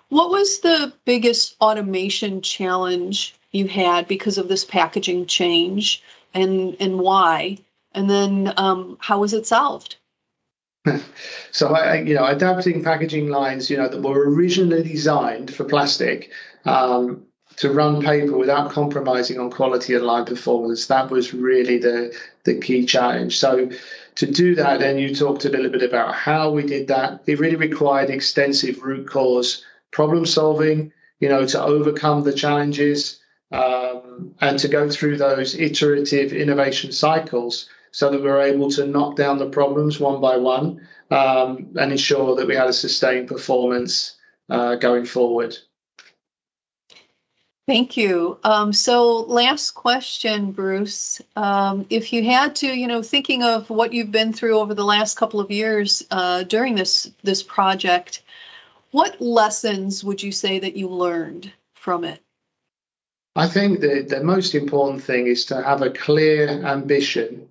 what 0.08 0.30
was 0.30 0.60
the 0.60 0.92
biggest 1.04 1.54
automation 1.60 2.40
challenge 2.40 3.34
you 3.52 3.68
had 3.68 4.08
because 4.08 4.38
of 4.38 4.48
this 4.48 4.64
packaging 4.64 5.26
change, 5.26 6.02
and 6.32 6.76
and 6.80 6.98
why? 6.98 7.58
And 7.92 8.08
then 8.08 8.52
um, 8.56 8.96
how 9.00 9.20
was 9.20 9.34
it 9.34 9.46
solved? 9.46 9.96
so 11.52 11.74
I, 11.74 12.00
you 12.00 12.14
know, 12.14 12.26
adapting 12.26 12.82
packaging 12.82 13.28
lines, 13.28 13.70
you 13.70 13.76
know, 13.76 13.88
that 13.88 14.02
were 14.02 14.30
originally 14.30 14.82
designed 14.82 15.52
for 15.54 15.64
plastic 15.64 16.30
um, 16.64 17.24
to 17.56 17.70
run 17.70 18.02
paper 18.02 18.36
without 18.36 18.70
compromising 18.70 19.38
on 19.38 19.50
quality 19.50 19.94
and 19.94 20.04
line 20.04 20.24
performance. 20.24 20.86
That 20.86 21.10
was 21.10 21.34
really 21.34 21.78
the 21.78 22.16
the 22.44 22.58
key 22.60 22.86
challenge. 22.86 23.38
So 23.38 23.70
to 24.16 24.26
do 24.26 24.54
that, 24.56 24.80
then 24.80 24.98
you 24.98 25.14
talked 25.14 25.44
a 25.44 25.48
little 25.48 25.70
bit 25.70 25.82
about 25.82 26.14
how 26.14 26.50
we 26.50 26.66
did 26.66 26.88
that. 26.88 27.22
It 27.26 27.38
really 27.38 27.56
required 27.56 28.10
extensive 28.10 28.82
root 28.82 29.08
cause 29.08 29.64
problem 29.90 30.26
solving, 30.26 30.92
you 31.20 31.28
know, 31.28 31.46
to 31.46 31.62
overcome 31.62 32.22
the 32.22 32.32
challenges 32.32 33.20
um, 33.52 34.34
and 34.40 34.58
to 34.58 34.68
go 34.68 34.90
through 34.90 35.16
those 35.16 35.54
iterative 35.54 36.32
innovation 36.32 36.92
cycles 36.92 37.68
so 37.90 38.10
that 38.10 38.20
we 38.20 38.28
were 38.28 38.42
able 38.42 38.70
to 38.70 38.86
knock 38.86 39.16
down 39.16 39.38
the 39.38 39.48
problems 39.48 39.98
one 39.98 40.20
by 40.20 40.36
one 40.36 40.86
um, 41.10 41.68
and 41.76 41.92
ensure 41.92 42.36
that 42.36 42.46
we 42.46 42.54
had 42.54 42.68
a 42.68 42.72
sustained 42.72 43.28
performance 43.28 44.16
uh, 44.48 44.76
going 44.76 45.04
forward. 45.04 45.56
Thank 47.66 47.98
you. 47.98 48.38
Um, 48.44 48.72
so, 48.72 49.16
last 49.16 49.72
question, 49.72 50.52
Bruce. 50.52 51.20
Um, 51.36 51.84
if 51.90 52.14
you 52.14 52.24
had 52.24 52.56
to, 52.56 52.66
you 52.66 52.86
know, 52.86 53.02
thinking 53.02 53.42
of 53.42 53.68
what 53.68 53.92
you've 53.92 54.10
been 54.10 54.32
through 54.32 54.58
over 54.58 54.72
the 54.72 54.86
last 54.86 55.18
couple 55.18 55.38
of 55.38 55.50
years 55.50 56.02
uh, 56.10 56.44
during 56.44 56.76
this 56.76 57.10
this 57.22 57.42
project, 57.42 58.22
what 58.90 59.20
lessons 59.20 60.02
would 60.02 60.22
you 60.22 60.32
say 60.32 60.60
that 60.60 60.76
you 60.76 60.88
learned 60.88 61.52
from 61.74 62.04
it? 62.04 62.22
I 63.36 63.46
think 63.46 63.80
the, 63.80 64.00
the 64.08 64.24
most 64.24 64.54
important 64.54 65.04
thing 65.04 65.26
is 65.26 65.44
to 65.46 65.62
have 65.62 65.82
a 65.82 65.90
clear 65.90 66.48
ambition 66.48 67.48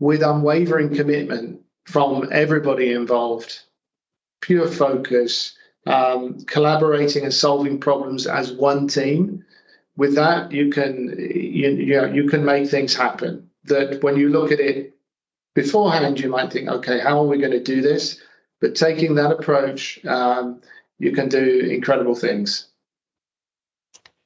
with 0.00 0.22
unwavering 0.22 0.94
commitment 0.94 1.60
from 1.84 2.30
everybody 2.32 2.92
involved, 2.92 3.60
pure 4.40 4.66
focus, 4.66 5.54
um, 5.86 6.40
collaborating 6.40 7.24
and 7.24 7.32
solving 7.32 7.78
problems 7.78 8.26
as 8.26 8.50
one 8.50 8.88
team. 8.88 9.44
With 9.96 10.16
that, 10.16 10.50
you 10.50 10.70
can 10.70 11.14
you, 11.18 11.70
you, 11.70 12.00
know, 12.00 12.06
you 12.06 12.28
can 12.28 12.44
make 12.44 12.68
things 12.68 12.96
happen. 12.96 13.50
That 13.64 14.02
when 14.02 14.16
you 14.16 14.30
look 14.30 14.50
at 14.50 14.60
it 14.60 14.96
beforehand, 15.54 16.18
you 16.18 16.30
might 16.30 16.50
think, 16.50 16.68
okay, 16.68 16.98
how 16.98 17.20
are 17.20 17.26
we 17.26 17.38
going 17.38 17.52
to 17.52 17.62
do 17.62 17.82
this? 17.82 18.20
But 18.60 18.74
taking 18.74 19.16
that 19.16 19.32
approach, 19.32 20.02
um, 20.06 20.62
you 20.98 21.12
can 21.12 21.28
do 21.28 21.60
incredible 21.70 22.14
things. 22.14 22.68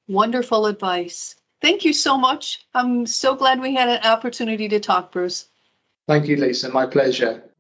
Wonderful 0.06 0.66
advice. 0.66 1.34
Thank 1.60 1.84
you 1.84 1.92
so 1.92 2.18
much. 2.18 2.64
I'm 2.74 3.06
so 3.06 3.34
glad 3.36 3.60
we 3.60 3.74
had 3.74 3.88
an 3.88 4.04
opportunity 4.04 4.68
to 4.68 4.80
talk, 4.80 5.12
Bruce. 5.12 5.48
Thank 6.08 6.28
you, 6.28 6.36
Lisa. 6.36 6.70
My 6.70 6.86
pleasure. 6.86 7.53